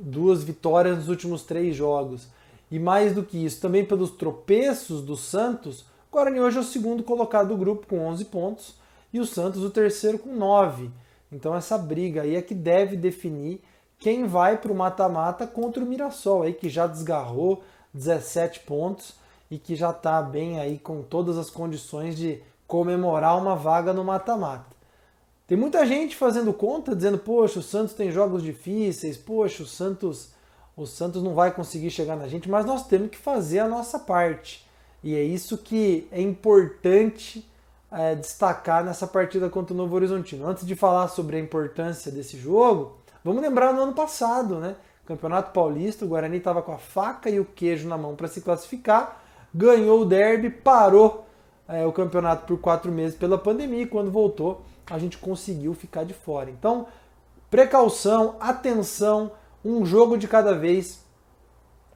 duas 0.00 0.42
vitórias 0.44 0.98
nos 0.98 1.08
últimos 1.08 1.42
três 1.42 1.74
jogos 1.74 2.28
e 2.72 2.78
mais 2.78 3.14
do 3.14 3.22
que 3.22 3.44
isso, 3.44 3.60
também 3.60 3.84
pelos 3.84 4.12
tropeços 4.12 5.02
do 5.02 5.14
Santos, 5.14 5.82
o 5.82 6.12
Guarani 6.12 6.40
hoje 6.40 6.56
é 6.56 6.60
o 6.60 6.64
segundo 6.64 7.02
colocado 7.02 7.48
do 7.48 7.56
grupo 7.56 7.86
com 7.86 7.98
11 7.98 8.24
pontos 8.24 8.74
e 9.12 9.20
o 9.20 9.26
Santos 9.26 9.62
o 9.62 9.68
terceiro 9.68 10.18
com 10.18 10.34
9. 10.34 10.90
Então 11.30 11.54
essa 11.54 11.76
briga 11.76 12.22
aí 12.22 12.34
é 12.34 12.40
que 12.40 12.54
deve 12.54 12.96
definir 12.96 13.62
quem 13.98 14.24
vai 14.24 14.56
para 14.56 14.72
o 14.72 14.74
mata-mata 14.74 15.46
contra 15.46 15.84
o 15.84 15.86
Mirassol, 15.86 16.42
aí 16.42 16.54
que 16.54 16.70
já 16.70 16.86
desgarrou 16.86 17.62
17 17.92 18.60
pontos 18.60 19.16
e 19.52 19.58
que 19.58 19.76
já 19.76 19.90
está 19.90 20.22
bem 20.22 20.58
aí 20.58 20.78
com 20.78 21.02
todas 21.02 21.36
as 21.36 21.50
condições 21.50 22.16
de 22.16 22.42
comemorar 22.66 23.36
uma 23.36 23.54
vaga 23.54 23.92
no 23.92 24.02
mata-mata. 24.02 24.74
Tem 25.46 25.58
muita 25.58 25.84
gente 25.84 26.16
fazendo 26.16 26.54
conta, 26.54 26.96
dizendo, 26.96 27.18
poxa, 27.18 27.58
o 27.58 27.62
Santos 27.62 27.92
tem 27.92 28.10
jogos 28.10 28.42
difíceis, 28.42 29.18
poxa, 29.18 29.62
o 29.62 29.66
Santos 29.66 30.30
o 30.74 30.86
Santos 30.86 31.22
não 31.22 31.34
vai 31.34 31.52
conseguir 31.52 31.90
chegar 31.90 32.16
na 32.16 32.26
gente, 32.26 32.48
mas 32.48 32.64
nós 32.64 32.86
temos 32.86 33.10
que 33.10 33.18
fazer 33.18 33.58
a 33.58 33.68
nossa 33.68 33.98
parte. 33.98 34.66
E 35.04 35.14
é 35.14 35.22
isso 35.22 35.58
que 35.58 36.08
é 36.10 36.22
importante 36.22 37.46
é, 37.90 38.14
destacar 38.14 38.82
nessa 38.82 39.06
partida 39.06 39.50
contra 39.50 39.74
o 39.74 39.76
Novo 39.76 39.94
Horizontino. 39.94 40.48
Antes 40.48 40.66
de 40.66 40.74
falar 40.74 41.08
sobre 41.08 41.36
a 41.36 41.40
importância 41.40 42.10
desse 42.10 42.38
jogo, 42.38 42.96
vamos 43.22 43.42
lembrar 43.42 43.74
no 43.74 43.82
ano 43.82 43.92
passado, 43.92 44.56
né? 44.56 44.76
Campeonato 45.04 45.52
Paulista, 45.52 46.06
o 46.06 46.08
Guarani 46.08 46.38
estava 46.38 46.62
com 46.62 46.72
a 46.72 46.78
faca 46.78 47.28
e 47.28 47.38
o 47.38 47.44
queijo 47.44 47.86
na 47.86 47.98
mão 47.98 48.16
para 48.16 48.28
se 48.28 48.40
classificar, 48.40 49.21
ganhou 49.54 50.02
o 50.02 50.04
derby, 50.04 50.50
parou 50.50 51.26
é, 51.68 51.86
o 51.86 51.92
campeonato 51.92 52.46
por 52.46 52.58
quatro 52.58 52.90
meses 52.90 53.16
pela 53.16 53.38
pandemia 53.38 53.82
e 53.82 53.86
quando 53.86 54.10
voltou 54.10 54.62
a 54.90 54.98
gente 54.98 55.18
conseguiu 55.18 55.74
ficar 55.74 56.04
de 56.04 56.12
fora. 56.12 56.50
Então, 56.50 56.86
precaução, 57.50 58.36
atenção, 58.40 59.32
um 59.64 59.84
jogo 59.84 60.16
de 60.16 60.26
cada 60.26 60.54
vez 60.54 61.04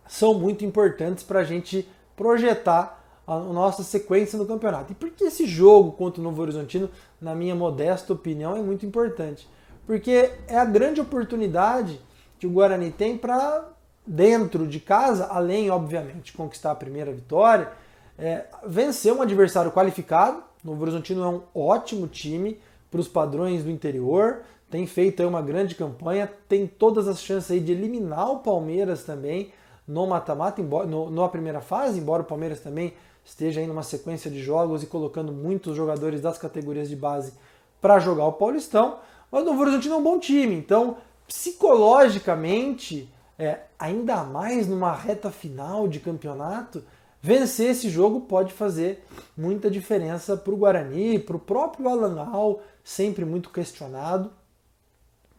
são 0.07 0.35
muito 0.35 0.65
importantes 0.65 1.25
para 1.25 1.41
a 1.41 1.45
gente 1.45 1.89
projetar 2.17 3.05
a 3.27 3.39
nossa 3.39 3.83
sequência 3.83 4.39
no 4.39 4.47
campeonato. 4.47 4.93
E 4.93 4.95
por 4.95 5.11
que 5.11 5.25
esse 5.25 5.47
jogo 5.47 5.93
contra 5.93 6.21
o 6.21 6.25
Novo 6.25 6.41
Horizontino, 6.41 6.89
na 7.21 7.35
minha 7.35 7.55
modesta 7.55 8.13
opinião, 8.13 8.57
é 8.57 8.61
muito 8.61 8.87
importante? 8.87 9.49
Porque 9.85 10.33
é 10.47 10.57
a 10.57 10.65
grande 10.65 11.01
oportunidade 11.01 12.01
que 12.39 12.47
o 12.47 12.51
Guarani 12.51 12.91
tem 12.91 13.19
para, 13.19 13.69
dentro 14.07 14.67
de 14.67 14.79
casa, 14.79 15.27
além, 15.27 15.71
obviamente, 15.71 16.33
conquistar 16.33 16.71
a 16.71 16.75
primeira 16.75 17.13
vitória, 17.13 17.73
é, 18.19 18.45
vencer 18.67 19.13
um 19.13 19.23
adversário 19.23 19.73
qualificado. 19.73 20.43
Novo 20.63 20.83
Horizontino 20.83 21.25
é 21.25 21.29
um 21.29 21.43
ótimo 21.55 22.07
time 22.07 22.59
para 22.91 23.01
os 23.01 23.09
padrões 23.09 23.65
do 23.65 23.71
interior, 23.71 24.43
tem 24.71 24.87
feito 24.87 25.23
uma 25.27 25.43
grande 25.43 25.75
campanha, 25.75 26.31
tem 26.49 26.67
todas 26.67 27.09
as 27.09 27.21
chances 27.21 27.65
de 27.65 27.73
eliminar 27.73 28.31
o 28.31 28.39
Palmeiras 28.39 29.05
também 29.05 29.53
no 29.87 30.07
mata-mata, 30.07 30.63
na 31.11 31.29
primeira 31.29 31.61
fase, 31.61 32.01
embora 32.01 32.23
o 32.23 32.27
Palmeiras 32.27 32.61
também 32.61 32.95
esteja 33.25 33.61
aí 33.61 33.67
numa 33.67 33.83
sequência 33.83 34.31
de 34.31 34.41
jogos 34.41 34.83
e 34.83 34.87
colocando 34.87 35.33
muitos 35.33 35.77
jogadores 35.77 36.21
das 36.21 36.39
categorias 36.39 36.89
de 36.89 36.97
base 36.97 37.33
para 37.81 37.99
jogar 37.99 38.27
o 38.27 38.33
Paulistão. 38.33 38.99
Mas 39.31 39.43
o 39.43 39.47
Novo 39.47 39.61
Horizontino 39.63 39.95
é 39.95 39.99
um 39.99 40.03
bom 40.03 40.19
time, 40.19 40.55
então 40.55 40.97
psicologicamente, 41.27 43.13
é, 43.39 43.61
ainda 43.79 44.25
mais 44.25 44.67
numa 44.67 44.95
reta 44.95 45.31
final 45.31 45.87
de 45.87 46.01
campeonato, 46.01 46.83
vencer 47.21 47.71
esse 47.71 47.89
jogo 47.91 48.23
pode 48.23 48.53
fazer 48.53 49.05
muita 49.37 49.71
diferença 49.71 50.37
para 50.37 50.53
o 50.53 50.57
Guarani, 50.57 51.19
para 51.19 51.37
o 51.37 51.41
próprio 51.41 51.89
Alan 51.89 52.21
Al, 52.21 52.63
sempre 52.83 53.25
muito 53.25 53.51
questionado. 53.51 54.31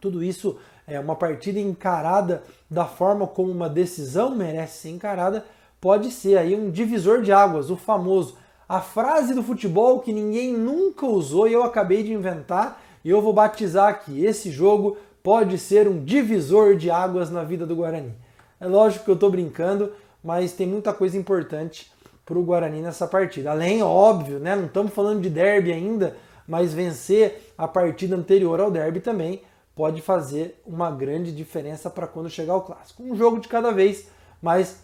Tudo 0.00 0.22
isso 0.22 0.58
é 0.86 0.98
uma 1.00 1.16
partida 1.16 1.58
encarada 1.58 2.42
da 2.70 2.84
forma 2.84 3.26
como 3.26 3.50
uma 3.50 3.68
decisão 3.68 4.34
merece 4.34 4.82
ser 4.82 4.90
encarada, 4.90 5.44
pode 5.80 6.10
ser 6.10 6.38
aí 6.38 6.54
um 6.54 6.70
divisor 6.70 7.22
de 7.22 7.32
águas, 7.32 7.70
o 7.70 7.76
famoso. 7.76 8.36
A 8.68 8.80
frase 8.80 9.34
do 9.34 9.42
futebol 9.42 10.00
que 10.00 10.12
ninguém 10.12 10.52
nunca 10.52 11.06
usou 11.06 11.48
e 11.48 11.52
eu 11.52 11.62
acabei 11.62 12.02
de 12.02 12.12
inventar 12.12 12.82
e 13.04 13.10
eu 13.10 13.22
vou 13.22 13.32
batizar 13.32 13.88
aqui. 13.88 14.24
Esse 14.24 14.50
jogo 14.50 14.98
pode 15.22 15.58
ser 15.58 15.88
um 15.88 16.04
divisor 16.04 16.76
de 16.76 16.90
águas 16.90 17.30
na 17.30 17.44
vida 17.44 17.66
do 17.66 17.76
Guarani. 17.76 18.14
É 18.60 18.66
lógico 18.66 19.04
que 19.04 19.10
eu 19.10 19.14
estou 19.14 19.30
brincando, 19.30 19.92
mas 20.22 20.52
tem 20.52 20.66
muita 20.66 20.92
coisa 20.92 21.16
importante 21.16 21.90
para 22.24 22.38
o 22.38 22.42
Guarani 22.42 22.82
nessa 22.82 23.06
partida. 23.06 23.50
Além, 23.50 23.82
óbvio, 23.82 24.38
né, 24.38 24.54
não 24.54 24.66
estamos 24.66 24.92
falando 24.92 25.20
de 25.20 25.30
derby 25.30 25.72
ainda, 25.72 26.16
mas 26.46 26.72
vencer 26.72 27.52
a 27.56 27.66
partida 27.66 28.16
anterior 28.16 28.60
ao 28.60 28.70
derby 28.70 29.00
também 29.00 29.42
pode 29.74 30.02
fazer 30.02 30.60
uma 30.66 30.90
grande 30.90 31.30
diferença 31.30 31.88
para 31.88 32.06
quando 32.06 32.28
chegar 32.28 32.56
o 32.56 32.62
clássico. 32.62 33.02
Um 33.02 33.14
jogo 33.14 33.38
de 33.38 33.48
cada 33.48 33.70
vez, 33.70 34.08
mas 34.42 34.80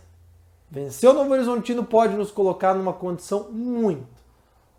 vencer 0.70 1.10
o 1.10 1.12
Novo 1.12 1.32
Horizontino 1.32 1.84
pode 1.84 2.14
nos 2.14 2.30
colocar 2.30 2.74
numa 2.74 2.92
condição 2.92 3.50
muito, 3.50 4.06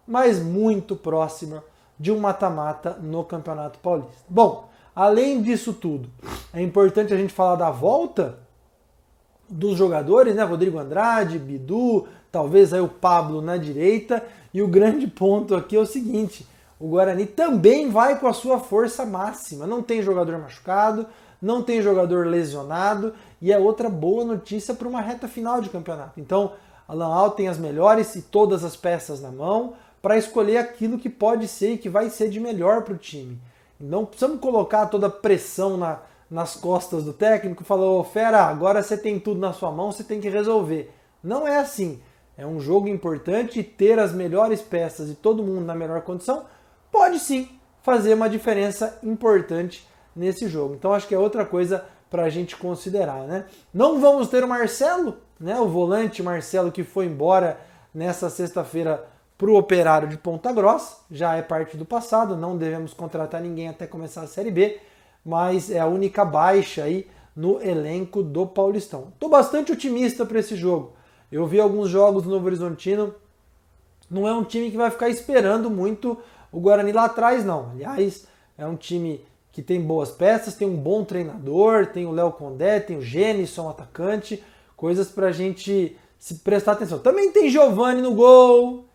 mas 0.08 0.40
muito 0.40 0.96
próxima 0.96 1.64
de 2.00 2.12
um 2.12 2.20
mata-mata 2.20 2.92
no 3.02 3.24
Campeonato 3.24 3.80
Paulista. 3.80 4.24
Bom, 4.30 4.70
além 4.96 5.42
disso 5.42 5.74
tudo, 5.74 6.10
é 6.54 6.62
importante 6.62 7.14
a 7.14 7.18
gente 7.18 7.34
falar 7.34 7.56
da 7.56 7.70
volta 7.70 8.40
dos 9.50 9.78
jogadores, 9.78 10.36
né? 10.36 10.44
Rodrigo 10.44 10.80
Andrade, 10.80 11.38
Bidu, 11.38 12.08
talvez 12.32 12.74
aí 12.74 12.82
o 12.82 12.88
Pablo 12.88 13.42
na 13.42 13.58
direita. 13.58 14.26
E 14.54 14.62
o 14.62 14.68
grande 14.68 15.08
ponto 15.08 15.56
aqui 15.56 15.76
é 15.76 15.80
o 15.80 15.86
seguinte: 15.86 16.48
o 16.80 16.88
Guarani 16.88 17.26
também 17.26 17.90
vai 17.90 18.20
com 18.20 18.28
a 18.28 18.34
sua 18.34 18.60
força 18.60 19.06
máxima. 19.06 19.68
Não 19.68 19.82
tem 19.82 20.02
jogador 20.02 20.38
machucado, 20.38 21.06
não 21.42 21.62
tem 21.62 21.82
jogador 21.82 22.26
lesionado 22.26 23.14
e 23.42 23.52
é 23.52 23.58
outra 23.58 23.90
boa 23.90 24.26
notícia 24.26 24.74
para 24.74 24.88
uma 24.88 25.02
reta 25.02 25.28
final 25.28 25.62
de 25.62 25.70
campeonato. 25.70 26.20
Então, 26.20 26.54
Alan 26.88 27.14
Al 27.14 27.32
tem 27.32 27.48
as 27.48 27.58
melhores 27.58 28.16
e 28.16 28.22
todas 28.22 28.64
as 28.64 28.76
peças 28.76 29.22
na 29.22 29.32
mão 29.32 29.74
para 30.02 30.18
escolher 30.18 30.58
aquilo 30.58 31.00
que 31.00 31.10
pode 31.10 31.48
ser 31.48 31.74
e 31.74 31.78
que 31.78 31.90
vai 31.90 32.10
ser 32.10 32.30
de 32.30 32.40
melhor 32.40 32.84
para 32.84 32.94
o 32.94 32.98
time. 32.98 33.40
Não 33.80 34.06
precisamos 34.06 34.40
colocar 34.40 34.86
toda 34.88 35.08
a 35.08 35.12
pressão 35.12 35.78
na, 35.78 36.00
nas 36.30 36.56
costas 36.56 37.04
do 37.04 37.14
técnico 37.14 37.64
e 37.64 37.66
falar, 37.66 37.86
ô 37.86 38.04
fera, 38.04 38.44
agora 38.44 38.82
você 38.82 38.98
tem 38.98 39.20
tudo 39.20 39.40
na 39.40 39.54
sua 39.54 39.72
mão, 39.72 39.92
você 39.92 40.04
tem 40.04 40.20
que 40.20 40.30
resolver. 40.30 40.92
Não 41.24 41.48
é 41.48 41.58
assim. 41.58 42.02
É 42.38 42.46
um 42.46 42.60
jogo 42.60 42.88
importante 42.88 43.60
e 43.60 43.64
ter 43.64 43.98
as 43.98 44.12
melhores 44.12 44.62
peças 44.62 45.10
e 45.10 45.16
todo 45.16 45.44
mundo 45.44 45.66
na 45.66 45.76
melhor 45.76 46.02
condição 46.02 46.46
pode 46.92 47.20
sim 47.20 47.50
fazer 47.82 48.14
uma 48.14 48.30
diferença 48.30 49.00
importante 49.04 49.88
nesse 50.16 50.48
jogo. 50.48 50.74
Então 50.74 50.94
acho 50.94 51.08
que 51.08 51.16
é 51.16 51.20
outra 51.20 51.46
coisa 51.46 51.86
para 52.10 52.24
a 52.24 52.30
gente 52.30 52.56
considerar, 52.56 53.28
né? 53.28 53.46
Não 53.74 54.00
vamos 54.00 54.28
ter 54.28 54.44
o 54.44 54.48
Marcelo, 54.48 55.18
né? 55.40 55.60
O 55.60 55.68
volante 55.68 56.24
Marcelo 56.24 56.72
que 56.72 56.84
foi 56.84 57.06
embora 57.06 57.60
nessa 57.94 58.30
sexta-feira 58.30 59.08
para 59.38 59.50
o 59.50 59.58
Operário 59.58 60.08
de 60.08 60.18
Ponta 60.18 60.52
Grossa, 60.54 60.98
já 61.12 61.36
é 61.36 61.42
parte 61.42 61.76
do 61.76 61.86
passado, 61.86 62.38
não 62.38 62.58
devemos 62.58 62.94
contratar 62.94 63.42
ninguém 63.42 63.68
até 63.68 63.86
começar 63.86 64.22
a 64.22 64.28
Série 64.28 64.52
B, 64.52 64.80
mas 65.26 65.70
é 65.70 65.80
a 65.80 65.88
única 65.88 66.24
baixa 66.24 66.84
aí 66.84 67.08
no 67.36 67.62
elenco 67.62 68.24
do 68.24 68.48
Paulistão. 68.48 69.10
Estou 69.14 69.30
bastante 69.30 69.72
otimista 69.72 70.26
para 70.26 70.40
esse 70.40 70.56
jogo. 70.56 70.94
Eu 71.32 71.46
vi 71.46 71.60
alguns 71.60 71.90
jogos 71.90 72.24
do 72.24 72.30
Novo 72.30 72.46
Horizontino, 72.46 73.14
não 74.10 74.28
é 74.28 74.34
um 74.34 74.44
time 74.44 74.72
que 74.72 74.78
vai 74.78 74.90
ficar 74.90 75.10
esperando 75.10 75.70
muito 75.70 76.18
o 76.52 76.60
Guarani 76.60 76.94
lá 76.94 77.06
atrás, 77.06 77.44
não. 77.44 77.72
Aliás, 77.72 78.26
é 78.58 78.66
um 78.66 78.76
time 78.76 79.26
que 79.52 79.62
tem 79.62 79.82
boas 79.82 80.12
peças, 80.12 80.56
tem 80.56 80.68
um 80.68 80.78
bom 80.78 81.04
treinador, 81.04 81.88
tem 81.88 82.06
o 82.06 82.12
Léo 82.12 82.32
Condé, 82.32 82.80
tem 82.80 82.98
o 82.98 83.02
Gênison, 83.02 83.70
atacante, 83.70 84.42
coisas 84.78 85.10
para 85.10 85.28
a 85.28 85.32
gente 85.32 85.98
se 86.20 86.36
prestar 86.36 86.74
atenção. 86.74 87.00
Também 87.00 87.32
tem 87.32 87.50
Giovani 87.50 88.02
no 88.02 88.14
gol, 88.14 88.86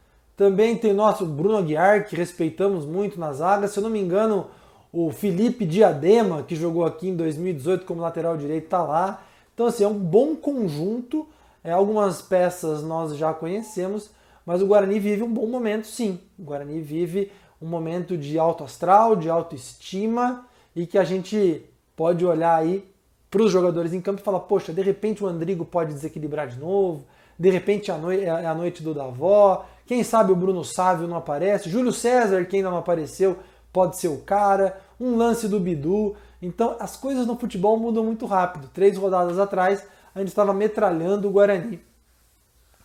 também 0.40 0.74
tem 0.74 0.94
nosso 0.94 1.26
Bruno 1.26 1.58
Aguiar, 1.58 2.06
que 2.08 2.16
respeitamos 2.16 2.86
muito 2.86 3.20
na 3.20 3.30
zaga. 3.30 3.68
Se 3.68 3.78
eu 3.78 3.82
não 3.82 3.90
me 3.90 4.00
engano, 4.00 4.46
o 4.90 5.10
Felipe 5.10 5.66
Diadema, 5.66 6.42
que 6.42 6.56
jogou 6.56 6.86
aqui 6.86 7.10
em 7.10 7.14
2018 7.14 7.84
como 7.84 8.00
lateral 8.00 8.38
direito, 8.38 8.64
está 8.64 8.82
lá. 8.82 9.22
Então, 9.52 9.66
assim, 9.66 9.84
é 9.84 9.86
um 9.86 9.98
bom 9.98 10.34
conjunto. 10.34 11.28
É, 11.62 11.72
algumas 11.72 12.22
peças 12.22 12.82
nós 12.82 13.18
já 13.18 13.34
conhecemos, 13.34 14.08
mas 14.46 14.62
o 14.62 14.66
Guarani 14.66 14.98
vive 14.98 15.22
um 15.22 15.30
bom 15.30 15.46
momento, 15.46 15.86
sim. 15.86 16.18
O 16.38 16.42
Guarani 16.44 16.80
vive 16.80 17.30
um 17.60 17.66
momento 17.66 18.16
de 18.16 18.38
alto 18.38 18.64
astral, 18.64 19.16
de 19.16 19.28
autoestima 19.28 20.46
e 20.74 20.86
que 20.86 20.96
a 20.96 21.04
gente 21.04 21.62
pode 21.94 22.24
olhar 22.24 22.56
aí 22.56 22.82
para 23.30 23.42
os 23.42 23.52
jogadores 23.52 23.92
em 23.92 24.00
campo 24.00 24.22
e 24.22 24.24
falar: 24.24 24.40
poxa, 24.40 24.72
de 24.72 24.80
repente 24.80 25.22
o 25.22 25.26
Andrigo 25.26 25.66
pode 25.66 25.92
desequilibrar 25.92 26.48
de 26.48 26.58
novo, 26.58 27.04
de 27.38 27.50
repente 27.50 27.90
é 27.90 28.46
a 28.46 28.54
noite 28.54 28.82
do 28.82 28.94
Davó, 28.94 29.66
quem 29.90 30.04
sabe 30.04 30.30
o 30.30 30.36
Bruno 30.36 30.64
Sávio 30.64 31.08
não 31.08 31.16
aparece, 31.16 31.68
Júlio 31.68 31.92
César, 31.92 32.44
que 32.44 32.54
ainda 32.54 32.70
não 32.70 32.78
apareceu, 32.78 33.40
pode 33.72 33.96
ser 33.96 34.06
o 34.06 34.18
cara, 34.18 34.80
um 35.00 35.16
lance 35.16 35.48
do 35.48 35.58
Bidu. 35.58 36.14
Então 36.40 36.76
as 36.78 36.96
coisas 36.96 37.26
no 37.26 37.36
futebol 37.36 37.76
mudam 37.76 38.04
muito 38.04 38.24
rápido. 38.24 38.70
Três 38.72 38.96
rodadas 38.96 39.36
atrás 39.36 39.84
a 40.14 40.20
gente 40.20 40.28
estava 40.28 40.54
metralhando 40.54 41.26
o 41.26 41.32
Guarani. 41.32 41.82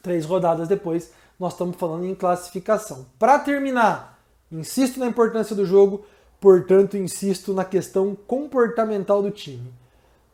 Três 0.01 0.25
rodadas 0.25 0.67
depois 0.67 1.11
nós 1.39 1.53
estamos 1.53 1.75
falando 1.75 2.07
em 2.07 2.15
classificação. 2.15 3.05
Para 3.19 3.37
terminar, 3.37 4.19
insisto 4.51 4.99
na 4.99 5.05
importância 5.05 5.55
do 5.55 5.63
jogo, 5.63 6.03
portanto 6.41 6.97
insisto 6.97 7.53
na 7.53 7.63
questão 7.63 8.17
comportamental 8.25 9.21
do 9.21 9.29
time. 9.29 9.71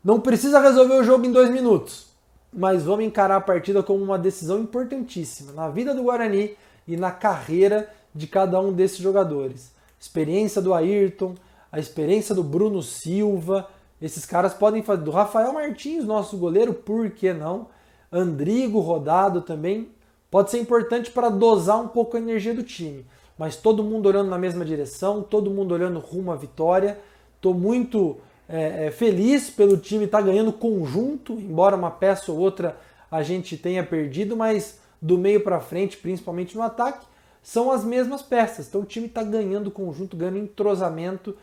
Não 0.01 0.21
precisa 0.21 0.61
resolver 0.61 0.93
o 0.93 1.03
jogo 1.03 1.25
em 1.25 1.33
dois 1.33 1.49
minutos, 1.49 2.10
mas 2.53 2.83
vamos 2.83 3.05
encarar 3.05 3.37
a 3.37 3.41
partida 3.41 3.81
como 3.81 4.03
uma 4.03 4.17
decisão 4.17 4.59
importantíssima 4.59 5.51
na 5.51 5.69
vida 5.69 5.93
do 5.93 6.03
Guarani 6.03 6.55
e 6.87 6.97
na 6.97 7.11
carreira 7.11 7.89
de 8.13 8.27
cada 8.27 8.59
um 8.59 8.73
desses 8.73 8.97
jogadores 8.97 9.71
experiência 10.01 10.59
do 10.59 10.73
Ayrton, 10.73 11.35
a 11.71 11.79
experiência 11.79 12.33
do 12.33 12.43
Bruno 12.43 12.81
Silva. 12.81 13.69
Esses 14.01 14.25
caras 14.25 14.51
podem 14.51 14.81
fazer. 14.81 15.03
Do 15.03 15.11
Rafael 15.11 15.53
Martins, 15.53 16.03
nosso 16.03 16.35
goleiro, 16.37 16.73
por 16.73 17.11
que 17.11 17.31
não? 17.31 17.67
Andrigo 18.11 18.79
rodado 18.79 19.41
também. 19.41 19.89
Pode 20.31 20.49
ser 20.49 20.59
importante 20.59 21.11
para 21.11 21.29
dosar 21.29 21.79
um 21.79 21.87
pouco 21.87 22.17
a 22.17 22.19
energia 22.19 22.53
do 22.53 22.63
time. 22.63 23.05
Mas 23.37 23.55
todo 23.55 23.83
mundo 23.83 24.07
olhando 24.07 24.29
na 24.29 24.39
mesma 24.39 24.65
direção, 24.65 25.21
todo 25.21 25.51
mundo 25.51 25.73
olhando 25.73 25.99
rumo 25.99 26.31
à 26.31 26.35
vitória. 26.35 26.99
Estou 27.35 27.53
muito 27.53 28.17
é, 28.51 28.87
é, 28.87 28.91
feliz 28.91 29.49
pelo 29.49 29.77
time 29.77 30.05
estar 30.05 30.19
tá 30.19 30.25
ganhando 30.25 30.51
conjunto, 30.51 31.33
embora 31.33 31.75
uma 31.75 31.89
peça 31.89 32.31
ou 32.31 32.37
outra 32.37 32.77
a 33.09 33.23
gente 33.23 33.57
tenha 33.57 33.83
perdido, 33.83 34.35
mas 34.35 34.79
do 35.01 35.17
meio 35.17 35.41
para 35.41 35.59
frente, 35.59 35.97
principalmente 35.97 36.55
no 36.55 36.61
ataque, 36.61 37.05
são 37.41 37.71
as 37.71 37.83
mesmas 37.83 38.21
peças. 38.21 38.67
Então 38.67 38.81
o 38.81 38.85
time 38.85 39.07
está 39.07 39.23
ganhando 39.23 39.71
conjunto, 39.71 40.17
ganhando 40.17 40.37
entrosamento, 40.37 41.35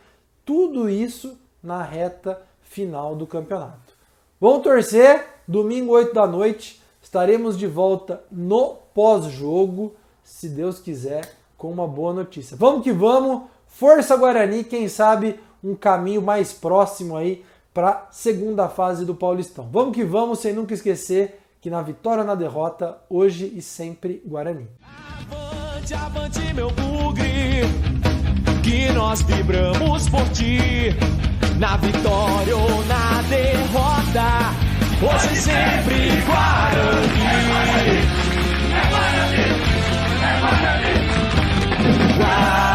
tudo 0.45 0.89
isso 0.89 1.37
na 1.61 1.83
reta 1.83 2.41
final 2.61 3.15
do 3.15 3.27
campeonato. 3.27 3.93
Vamos 4.39 4.63
torcer, 4.63 5.25
domingo 5.47 5.91
8 5.93 6.13
da 6.13 6.25
noite, 6.25 6.81
estaremos 7.01 7.57
de 7.57 7.67
volta 7.67 8.23
no 8.31 8.75
pós-jogo, 8.93 9.95
se 10.23 10.47
Deus 10.47 10.79
quiser, 10.79 11.35
com 11.57 11.71
uma 11.71 11.87
boa 11.87 12.13
notícia. 12.13 12.55
Vamos 12.55 12.83
que 12.83 12.91
vamos, 12.91 13.43
força 13.67 14.15
Guarani, 14.15 14.63
quem 14.63 14.87
sabe 14.87 15.39
um 15.63 15.75
caminho 15.75 16.21
mais 16.21 16.53
próximo 16.53 17.15
aí 17.15 17.43
para 17.73 17.89
a 17.89 18.07
segunda 18.11 18.67
fase 18.67 19.05
do 19.05 19.15
Paulistão. 19.15 19.69
Vamos 19.71 19.95
que 19.95 20.03
vamos, 20.03 20.39
sem 20.39 20.53
nunca 20.53 20.73
esquecer 20.73 21.39
que 21.61 21.69
na 21.69 21.81
vitória 21.81 22.21
ou 22.21 22.27
na 22.27 22.35
derrota, 22.35 22.97
hoje 23.09 23.51
e 23.55 23.61
sempre 23.61 24.21
Guarani. 24.25 24.67
Avante, 24.81 25.93
avante, 25.93 26.53
meu 26.53 26.69
bugre, 26.71 27.63
que 28.63 28.91
nós 28.93 29.21
vibramos 29.23 30.07
por 30.09 30.27
ti, 30.29 30.95
na 31.57 31.75
vitória 31.77 32.55
ou 32.55 32.85
na 32.85 33.21
derrota, 33.23 34.53
hoje 35.01 35.35
sempre 35.35 36.21
Guarani. 36.25 37.19
É 38.71 38.89
Guarani, 38.89 39.43
é 40.23 40.39
Guarani, 40.39 40.89
é 41.83 42.17
Guarani. 42.17 42.68